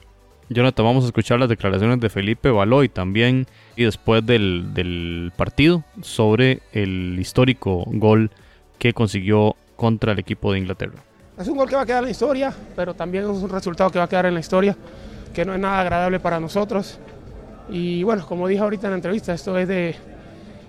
Jonathan, 0.51 0.83
vamos 0.83 1.03
a 1.03 1.07
escuchar 1.07 1.39
las 1.39 1.47
declaraciones 1.47 1.99
de 1.99 2.09
Felipe 2.09 2.49
Baloy 2.49 2.89
también 2.89 3.45
y 3.75 3.83
después 3.83 4.25
del, 4.25 5.31
partido 5.37 5.83
sobre 6.01 6.61
el 6.71 7.19
histórico 7.19 7.83
gol 7.85 8.31
que 8.79 8.93
consiguió 8.93 9.55
contra 9.75 10.13
el 10.13 10.19
equipo 10.19 10.51
de 10.51 10.59
Inglaterra. 10.59 11.03
Es 11.37 11.47
un 11.47 11.55
gol 11.55 11.69
que 11.69 11.75
va 11.75 11.83
a 11.83 11.85
quedar 11.85 11.99
en 11.99 12.05
la 12.05 12.11
historia, 12.11 12.53
pero 12.75 12.95
también 12.95 13.25
es 13.25 13.29
un 13.29 13.49
resultado 13.49 13.91
que 13.91 13.99
va 13.99 14.05
a 14.05 14.09
quedar 14.09 14.25
en 14.25 14.33
la 14.33 14.39
historia, 14.39 14.75
que 15.33 15.45
no 15.45 15.53
es 15.53 15.59
nada 15.59 15.81
agradable 15.81 16.19
para 16.19 16.39
nosotros. 16.39 16.97
Y 17.69 18.03
bueno, 18.03 18.25
como 18.25 18.47
dije 18.47 18.62
ahorita 18.62 18.88
en 18.88 18.91
la 18.91 18.97
entrevista, 18.97 19.34
esto 19.34 19.58
es 19.58 19.67
de 19.67 19.95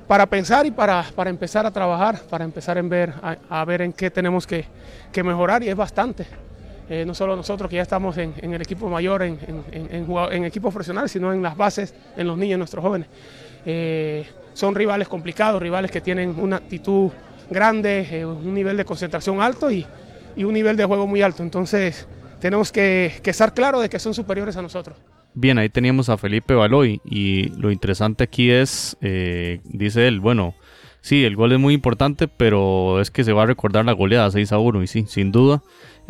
para 0.06 0.26
pensar 0.26 0.66
y 0.66 0.72
para, 0.72 1.04
para 1.14 1.30
empezar 1.30 1.64
a 1.66 1.70
trabajar, 1.70 2.20
para 2.28 2.44
empezar 2.44 2.76
en 2.78 2.88
ver, 2.88 3.14
a, 3.22 3.64
ver 3.64 3.82
en 3.82 3.92
qué 3.92 4.10
tenemos 4.10 4.44
que, 4.44 4.64
que 5.12 5.22
mejorar 5.22 5.62
y 5.62 5.68
es 5.68 5.76
bastante. 5.76 6.26
Eh, 6.88 7.04
no 7.06 7.14
solo 7.14 7.36
nosotros 7.36 7.70
que 7.70 7.76
ya 7.76 7.82
estamos 7.82 8.18
en, 8.18 8.34
el 8.42 8.60
equipo 8.60 8.88
mayor, 8.88 9.22
en, 9.22 9.38
en, 9.70 10.44
equipos 10.44 10.74
profesionales, 10.74 11.12
sino 11.12 11.32
en 11.32 11.40
las 11.40 11.56
bases, 11.56 11.94
en 12.16 12.26
los 12.26 12.36
niños, 12.36 12.54
en 12.54 12.58
nuestros 12.58 12.82
jóvenes. 12.82 13.06
Eh, 13.64 14.26
son 14.54 14.74
rivales 14.74 15.06
complicados, 15.06 15.62
rivales 15.62 15.92
que 15.92 16.00
tienen 16.00 16.34
una 16.36 16.56
actitud 16.56 17.12
grande, 17.48 18.08
eh, 18.10 18.24
un 18.26 18.52
nivel 18.52 18.76
de 18.76 18.84
concentración 18.84 19.40
alto 19.40 19.70
y, 19.70 19.86
un 20.36 20.52
nivel 20.52 20.76
de 20.76 20.84
juego 20.84 21.06
muy 21.06 21.22
alto. 21.22 21.44
Entonces 21.44 22.08
tenemos 22.40 22.72
que, 22.72 23.20
estar 23.24 23.54
claros 23.54 23.82
de 23.82 23.88
que 23.88 24.00
son 24.00 24.12
superiores 24.12 24.56
a 24.56 24.62
nosotros. 24.62 24.96
Bien, 25.34 25.58
ahí 25.58 25.68
teníamos 25.68 26.08
a 26.08 26.18
Felipe 26.18 26.54
Baloy 26.54 27.00
y 27.04 27.50
lo 27.50 27.70
interesante 27.70 28.24
aquí 28.24 28.50
es, 28.50 28.96
dice 29.00 30.08
él, 30.08 30.20
bueno, 30.20 30.54
sí, 31.00 31.24
el 31.24 31.36
gol 31.36 31.52
es 31.52 31.58
muy 31.58 31.74
importante, 31.74 32.28
pero 32.28 33.00
es 33.00 33.10
que 33.10 33.24
se 33.24 33.32
va 33.32 33.44
a 33.44 33.46
recordar 33.46 33.84
la 33.84 33.92
goleada 33.92 34.30
6 34.30 34.52
a 34.52 34.58
1 34.58 34.82
y 34.82 34.86
sí, 34.86 35.04
sin 35.06 35.32
duda 35.32 35.62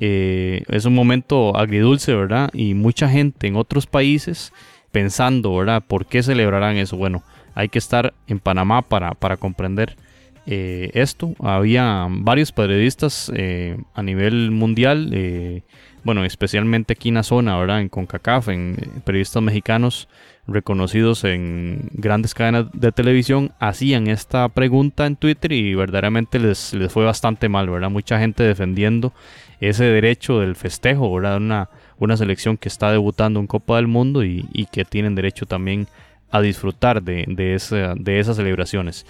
eh, 0.02 0.64
es 0.68 0.86
un 0.86 0.94
momento 0.94 1.54
agridulce, 1.54 2.14
¿verdad? 2.14 2.48
Y 2.54 2.72
mucha 2.72 3.06
gente 3.08 3.46
en 3.46 3.56
otros 3.56 3.86
países 3.86 4.50
pensando, 4.92 5.54
¿verdad? 5.54 5.84
¿Por 5.86 6.06
qué 6.06 6.22
celebrarán 6.22 6.78
eso? 6.78 6.96
Bueno, 6.96 7.22
hay 7.54 7.68
que 7.68 7.78
estar 7.78 8.14
en 8.26 8.38
Panamá 8.38 8.80
para, 8.80 9.12
para 9.12 9.36
comprender 9.36 9.96
eh, 10.46 10.90
esto. 10.94 11.34
Había 11.38 12.06
varios 12.08 12.50
periodistas 12.50 13.30
eh, 13.34 13.76
a 13.92 14.02
nivel 14.02 14.50
mundial, 14.52 15.10
bueno, 16.04 16.24
especialmente 16.24 16.94
aquí 16.94 17.08
en 17.08 17.16
la 17.16 17.22
zona, 17.22 17.58
¿verdad? 17.58 17.80
En 17.80 17.88
CONCACAF, 17.88 18.48
en 18.48 18.76
periodistas 19.04 19.42
mexicanos 19.42 20.08
reconocidos 20.46 21.24
en 21.24 21.90
grandes 21.92 22.34
cadenas 22.34 22.66
de 22.72 22.92
televisión, 22.92 23.52
hacían 23.60 24.08
esta 24.08 24.48
pregunta 24.48 25.06
en 25.06 25.16
Twitter 25.16 25.52
y 25.52 25.74
verdaderamente 25.74 26.38
les, 26.38 26.74
les 26.74 26.92
fue 26.92 27.04
bastante 27.04 27.48
mal, 27.48 27.68
¿verdad? 27.68 27.90
Mucha 27.90 28.18
gente 28.18 28.42
defendiendo 28.42 29.12
ese 29.60 29.84
derecho 29.84 30.40
del 30.40 30.56
festejo, 30.56 31.12
¿verdad? 31.14 31.36
Una, 31.36 31.68
una 31.98 32.16
selección 32.16 32.56
que 32.56 32.68
está 32.68 32.90
debutando 32.90 33.38
en 33.38 33.46
Copa 33.46 33.76
del 33.76 33.86
Mundo 33.86 34.24
y, 34.24 34.66
que 34.72 34.84
tienen 34.84 35.14
derecho 35.14 35.46
también 35.46 35.86
a 35.86 35.86
disfrutar 36.38 37.02
de, 37.02 37.24
de, 37.26 37.94
de 37.98 38.18
esas 38.20 38.36
celebraciones. 38.36 39.04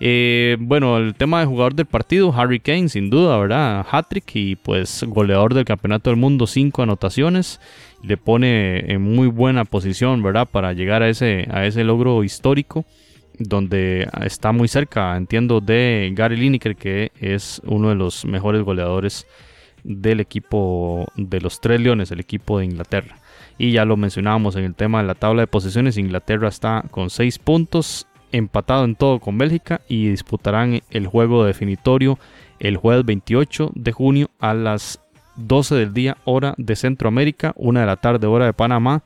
Eh, 0.00 0.56
bueno, 0.58 0.96
el 0.96 1.14
tema 1.14 1.40
de 1.40 1.46
jugador 1.46 1.74
del 1.74 1.86
partido, 1.86 2.34
Harry 2.34 2.58
Kane, 2.58 2.88
sin 2.88 3.10
duda, 3.10 3.38
¿verdad? 3.38 3.86
Hattrick 3.88 4.34
y 4.34 4.56
pues 4.56 5.04
goleador 5.06 5.54
del 5.54 5.64
Campeonato 5.64 6.10
del 6.10 6.18
Mundo, 6.18 6.46
cinco 6.46 6.82
anotaciones. 6.82 7.60
le 8.02 8.16
pone 8.16 8.92
en 8.92 9.00
muy 9.00 9.28
buena 9.28 9.64
posición, 9.64 10.22
¿verdad? 10.22 10.48
Para 10.50 10.72
llegar 10.72 11.02
a 11.02 11.08
ese, 11.08 11.46
a 11.50 11.66
ese 11.66 11.84
logro 11.84 12.24
histórico 12.24 12.84
donde 13.38 14.08
está 14.20 14.52
muy 14.52 14.68
cerca, 14.68 15.16
entiendo, 15.16 15.60
de 15.60 16.12
Gary 16.14 16.36
Lineker, 16.36 16.76
que 16.76 17.12
es 17.20 17.60
uno 17.64 17.88
de 17.88 17.94
los 17.94 18.24
mejores 18.24 18.62
goleadores 18.62 19.26
del 19.84 20.20
equipo 20.20 21.06
de 21.16 21.40
los 21.40 21.60
Tres 21.60 21.80
Leones, 21.80 22.10
el 22.10 22.20
equipo 22.20 22.58
de 22.58 22.66
Inglaterra. 22.66 23.16
Y 23.58 23.72
ya 23.72 23.84
lo 23.84 23.96
mencionábamos 23.96 24.56
en 24.56 24.64
el 24.64 24.74
tema 24.74 25.00
de 25.00 25.06
la 25.06 25.14
tabla 25.14 25.42
de 25.42 25.46
posiciones, 25.46 25.98
Inglaterra 25.98 26.48
está 26.48 26.84
con 26.90 27.10
6 27.10 27.38
puntos, 27.38 28.06
empatado 28.32 28.84
en 28.84 28.96
todo 28.96 29.20
con 29.20 29.38
Bélgica 29.38 29.82
y 29.88 30.08
disputarán 30.08 30.80
el 30.90 31.06
juego 31.06 31.44
definitorio 31.44 32.18
el 32.58 32.76
jueves 32.76 33.04
28 33.04 33.72
de 33.74 33.92
junio 33.92 34.30
a 34.38 34.54
las 34.54 35.00
12 35.36 35.74
del 35.74 35.92
día 35.92 36.16
hora 36.24 36.54
de 36.58 36.76
Centroamérica, 36.76 37.52
1 37.56 37.80
de 37.80 37.86
la 37.86 37.96
tarde 37.96 38.26
hora 38.26 38.46
de 38.46 38.52
Panamá. 38.52 39.02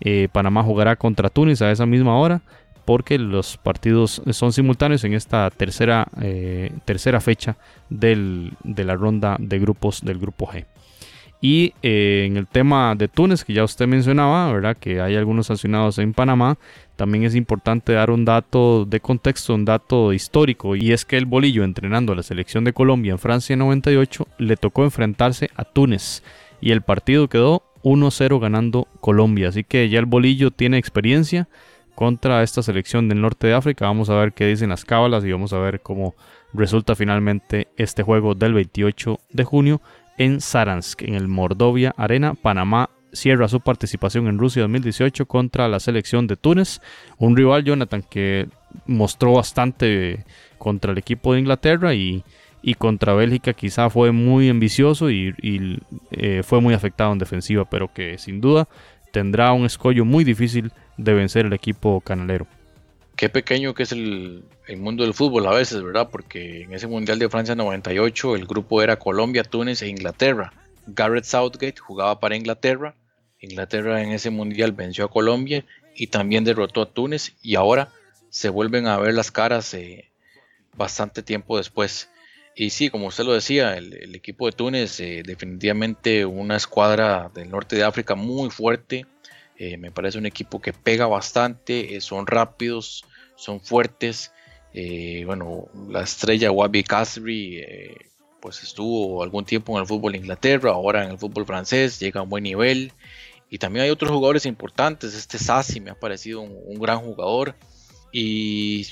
Eh, 0.00 0.28
Panamá 0.32 0.62
jugará 0.62 0.96
contra 0.96 1.28
Túnez 1.28 1.62
a 1.62 1.70
esa 1.70 1.86
misma 1.86 2.18
hora 2.18 2.42
porque 2.84 3.18
los 3.18 3.56
partidos 3.56 4.22
son 4.32 4.52
simultáneos 4.52 5.04
en 5.04 5.12
esta 5.12 5.50
tercera, 5.50 6.08
eh, 6.22 6.72
tercera 6.84 7.20
fecha 7.20 7.56
de 7.90 8.50
la 8.64 8.94
ronda 8.94 9.36
de 9.38 9.58
grupos 9.58 10.00
del 10.02 10.18
grupo 10.18 10.46
G. 10.46 10.64
Y 11.40 11.74
eh, 11.82 12.24
en 12.26 12.36
el 12.36 12.48
tema 12.48 12.94
de 12.96 13.06
Túnez, 13.06 13.44
que 13.44 13.52
ya 13.52 13.62
usted 13.62 13.86
mencionaba, 13.86 14.52
¿verdad? 14.52 14.76
Que 14.76 15.00
hay 15.00 15.14
algunos 15.14 15.46
sancionados 15.46 15.98
en 15.98 16.12
Panamá, 16.12 16.58
también 16.96 17.22
es 17.22 17.36
importante 17.36 17.92
dar 17.92 18.10
un 18.10 18.24
dato 18.24 18.84
de 18.84 18.98
contexto, 18.98 19.54
un 19.54 19.64
dato 19.64 20.12
histórico, 20.12 20.74
y 20.74 20.92
es 20.92 21.04
que 21.04 21.16
el 21.16 21.26
Bolillo, 21.26 21.62
entrenando 21.62 22.12
a 22.12 22.16
la 22.16 22.24
selección 22.24 22.64
de 22.64 22.72
Colombia 22.72 23.12
en 23.12 23.18
Francia 23.18 23.52
en 23.52 23.60
98, 23.60 24.26
le 24.38 24.56
tocó 24.56 24.82
enfrentarse 24.82 25.48
a 25.54 25.62
Túnez, 25.64 26.24
y 26.60 26.72
el 26.72 26.82
partido 26.82 27.28
quedó 27.28 27.62
1-0 27.84 28.40
ganando 28.40 28.88
Colombia, 29.00 29.50
así 29.50 29.62
que 29.62 29.88
ya 29.88 30.00
el 30.00 30.06
Bolillo 30.06 30.50
tiene 30.50 30.78
experiencia 30.78 31.48
contra 31.94 32.44
esta 32.44 32.62
selección 32.62 33.08
del 33.08 33.20
norte 33.20 33.48
de 33.48 33.54
África. 33.54 33.86
Vamos 33.86 34.08
a 34.08 34.14
ver 34.14 34.32
qué 34.32 34.46
dicen 34.46 34.68
las 34.68 34.84
cábalas 34.84 35.24
y 35.24 35.32
vamos 35.32 35.52
a 35.52 35.58
ver 35.58 35.80
cómo 35.80 36.14
resulta 36.52 36.94
finalmente 36.94 37.66
este 37.76 38.04
juego 38.04 38.36
del 38.36 38.54
28 38.54 39.18
de 39.30 39.42
junio 39.44 39.82
en 40.18 40.40
Saransk, 40.40 41.02
en 41.02 41.14
el 41.14 41.28
Mordovia 41.28 41.94
Arena. 41.96 42.34
Panamá 42.34 42.90
cierra 43.12 43.48
su 43.48 43.60
participación 43.60 44.26
en 44.26 44.38
Rusia 44.38 44.62
2018 44.62 45.26
contra 45.26 45.68
la 45.68 45.80
selección 45.80 46.26
de 46.26 46.36
Túnez, 46.36 46.80
un 47.16 47.36
rival 47.36 47.64
Jonathan 47.64 48.02
que 48.02 48.48
mostró 48.86 49.32
bastante 49.34 50.24
contra 50.58 50.92
el 50.92 50.98
equipo 50.98 51.32
de 51.32 51.40
Inglaterra 51.40 51.94
y, 51.94 52.24
contra 52.76 53.14
Bélgica 53.14 53.54
quizá 53.54 53.88
fue 53.88 54.12
muy 54.12 54.50
ambicioso 54.50 55.10
y, 55.10 55.34
eh, 56.10 56.42
fue 56.44 56.60
muy 56.60 56.74
afectado 56.74 57.12
en 57.12 57.18
defensiva, 57.18 57.64
pero 57.64 57.90
que 57.92 58.18
sin 58.18 58.42
duda 58.42 58.68
tendrá 59.10 59.52
un 59.52 59.64
escollo 59.64 60.04
muy 60.04 60.22
difícil 60.22 60.70
de 60.98 61.14
vencer 61.14 61.46
el 61.46 61.54
equipo 61.54 62.02
canalero. 62.02 62.46
Qué 63.18 63.28
pequeño 63.28 63.74
que 63.74 63.82
es 63.82 63.90
el, 63.90 64.44
mundo 64.76 65.02
del 65.02 65.12
fútbol 65.12 65.44
a 65.48 65.50
veces, 65.50 65.82
¿verdad? 65.82 66.08
Porque 66.08 66.62
en 66.62 66.72
ese 66.72 66.86
Mundial 66.86 67.18
de 67.18 67.28
Francia 67.28 67.56
98 67.56 68.36
el 68.36 68.46
grupo 68.46 68.80
era 68.80 68.96
Colombia, 69.00 69.42
Túnez 69.42 69.82
e 69.82 69.88
Inglaterra. 69.88 70.52
Garrett 70.86 71.24
Southgate 71.24 71.80
jugaba 71.80 72.20
para 72.20 72.36
Inglaterra. 72.36 72.94
Inglaterra 73.40 74.04
en 74.04 74.12
ese 74.12 74.30
Mundial 74.30 74.70
venció 74.70 75.04
a 75.04 75.10
Colombia 75.10 75.64
y 75.96 76.06
también 76.06 76.44
derrotó 76.44 76.80
a 76.80 76.92
Túnez 76.92 77.34
y 77.42 77.56
ahora 77.56 77.88
se 78.30 78.50
vuelven 78.50 78.86
a 78.86 78.98
ver 78.98 79.14
las 79.14 79.32
caras 79.32 79.74
eh, 79.74 80.08
bastante 80.76 81.24
tiempo 81.24 81.56
después. 81.56 82.10
Y 82.54 82.70
sí, 82.70 82.88
como 82.88 83.08
usted 83.08 83.24
lo 83.24 83.32
decía, 83.32 83.76
el, 83.76 84.14
equipo 84.14 84.46
de 84.46 84.52
Túnez 84.52 85.00
eh, 85.00 85.24
definitivamente 85.26 86.24
una 86.24 86.54
escuadra 86.54 87.32
del 87.34 87.50
norte 87.50 87.74
de 87.74 87.82
África 87.82 88.14
muy 88.14 88.48
fuerte, 88.50 89.06
eh, 89.60 89.76
me 89.76 89.90
parece 89.90 90.18
un 90.18 90.26
equipo 90.26 90.60
que 90.60 90.72
pega 90.72 91.08
bastante, 91.08 91.96
eh, 91.96 92.00
son 92.00 92.28
rápidos, 92.28 93.04
son 93.34 93.60
fuertes. 93.60 94.30
Eh, 94.72 95.24
bueno, 95.26 95.66
la 95.88 96.02
estrella 96.02 96.52
Wabi 96.52 96.84
Kasri 96.84 97.64
pues 98.40 98.62
estuvo 98.62 99.24
algún 99.24 99.44
tiempo 99.44 99.74
en 99.74 99.80
el 99.82 99.88
fútbol 99.88 100.12
de 100.12 100.18
Inglaterra, 100.18 100.70
ahora 100.70 101.04
en 101.04 101.10
el 101.10 101.18
fútbol 101.18 101.44
francés, 101.44 101.98
llega 101.98 102.20
a 102.20 102.22
un 102.22 102.28
buen 102.28 102.44
nivel. 102.44 102.92
Y 103.50 103.58
también 103.58 103.84
hay 103.84 103.90
otros 103.90 104.12
jugadores 104.12 104.46
importantes. 104.46 105.14
Este 105.14 105.38
Sassi 105.38 105.80
me 105.80 105.90
ha 105.90 105.94
parecido 105.94 106.42
un, 106.42 106.78
gran 106.78 107.00
jugador. 107.00 107.56
Y 108.12 108.86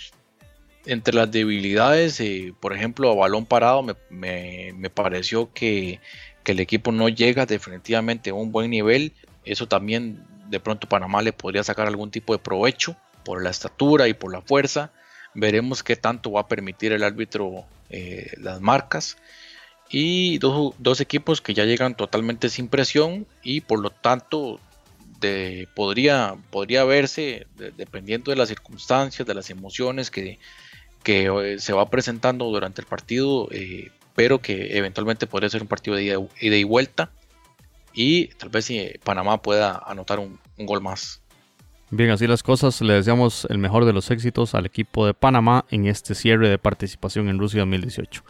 entre 0.84 1.14
las 1.14 1.30
debilidades, 1.30 2.20
por 2.58 2.74
ejemplo, 2.74 3.12
a 3.12 3.14
balón 3.14 3.46
parado, 3.46 3.84
me, 4.10 4.90
pareció 4.92 5.52
que, 5.52 6.00
que, 6.42 6.52
el 6.52 6.60
equipo 6.60 6.90
no 6.90 7.08
llega 7.08 7.46
definitivamente 7.46 8.30
a 8.30 8.34
un 8.34 8.50
buen 8.50 8.70
nivel. 8.70 9.12
Eso 9.44 9.68
también 9.68 10.26
de 10.48 10.60
pronto 10.60 10.88
Panamá 10.88 11.22
le 11.22 11.32
podría 11.32 11.64
sacar 11.64 11.86
algún 11.86 12.10
tipo 12.10 12.32
de 12.32 12.38
provecho 12.38 12.96
por 13.24 13.42
la 13.42 13.50
estatura 13.50 14.08
y 14.08 14.14
por 14.14 14.32
la 14.32 14.42
fuerza. 14.42 14.92
Veremos 15.34 15.82
qué 15.82 15.96
tanto 15.96 16.32
va 16.32 16.42
a 16.42 16.48
permitir 16.48 16.92
el 16.92 17.02
árbitro 17.02 17.64
eh, 17.90 18.32
las 18.38 18.60
marcas. 18.60 19.16
Y 19.88 20.38
dos, 20.38 21.00
equipos 21.00 21.40
que 21.40 21.54
ya 21.54 21.64
llegan 21.64 21.96
totalmente 21.96 22.48
sin 22.48 22.68
presión 22.68 23.26
y 23.42 23.60
por 23.60 23.80
lo 23.80 23.90
tanto 23.90 24.58
podría, 25.74 26.36
podría 26.50 26.84
verse, 26.84 27.46
dependiendo 27.76 28.30
de 28.30 28.36
las 28.36 28.48
circunstancias, 28.48 29.26
de 29.26 29.34
las 29.34 29.50
emociones 29.50 30.10
que, 30.10 30.38
que 31.02 31.26
eh, 31.26 31.58
se 31.60 31.72
va 31.72 31.88
presentando 31.88 32.46
durante 32.46 32.80
el 32.80 32.86
partido, 32.86 33.48
eh, 33.52 33.90
pero 34.16 34.40
que 34.40 34.76
eventualmente 34.76 35.28
podría 35.28 35.50
ser 35.50 35.62
un 35.62 35.68
partido 35.68 35.96
de 35.96 36.04
ida 36.04 36.56
y 36.56 36.64
vuelta 36.64 37.10
y 37.96 38.28
tal 38.28 38.50
vez 38.50 38.66
si 38.66 38.92
Panamá 39.02 39.42
pueda 39.42 39.82
anotar 39.84 40.20
un, 40.20 40.38
gol 40.58 40.80
más. 40.80 41.22
Bien, 41.90 42.10
así 42.10 42.26
las 42.26 42.42
cosas. 42.42 42.80
Le 42.80 42.94
deseamos 42.94 43.46
el 43.50 43.58
mejor 43.58 43.84
de 43.84 43.92
los 43.92 44.10
éxitos 44.10 44.54
al 44.54 44.66
equipo 44.66 45.06
de 45.06 45.14
Panamá 45.14 45.64
en 45.70 45.86
este 45.86 46.14
cierre 46.14 46.48
de 46.48 46.58
participación 46.58 47.28
en 47.28 47.38
Rusia 47.38 47.60
2018. 47.60 48.22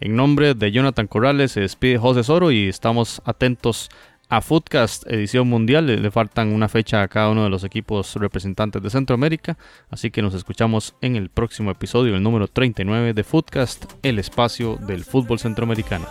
En 0.00 0.14
nombre 0.14 0.54
de 0.54 0.70
Jonathan 0.70 1.06
Corrales 1.06 1.52
se 1.52 1.60
despide 1.60 1.98
José 1.98 2.22
Soro 2.22 2.50
y 2.50 2.68
estamos 2.68 3.22
atentos 3.24 3.88
a 4.28 4.40
Footcast 4.40 5.06
edición 5.06 5.48
mundial. 5.48 5.86
Le, 5.86 6.10
faltan 6.10 6.52
una 6.52 6.68
fecha 6.68 7.02
a 7.02 7.08
cada 7.08 7.30
uno 7.30 7.44
de 7.44 7.50
los 7.50 7.64
equipos 7.64 8.16
representantes 8.16 8.82
de 8.82 8.90
Centroamérica. 8.90 9.56
Así 9.90 10.10
que 10.10 10.22
nos 10.22 10.34
escuchamos 10.34 10.94
en 11.00 11.16
el 11.16 11.30
próximo 11.30 11.70
episodio, 11.70 12.16
el 12.16 12.22
número 12.22 12.48
39 12.48 13.14
de 13.14 13.24
Footcast, 13.24 13.84
el 14.02 14.18
espacio 14.18 14.76
del 14.76 15.04
fútbol 15.04 15.38
centroamericano. 15.38 16.06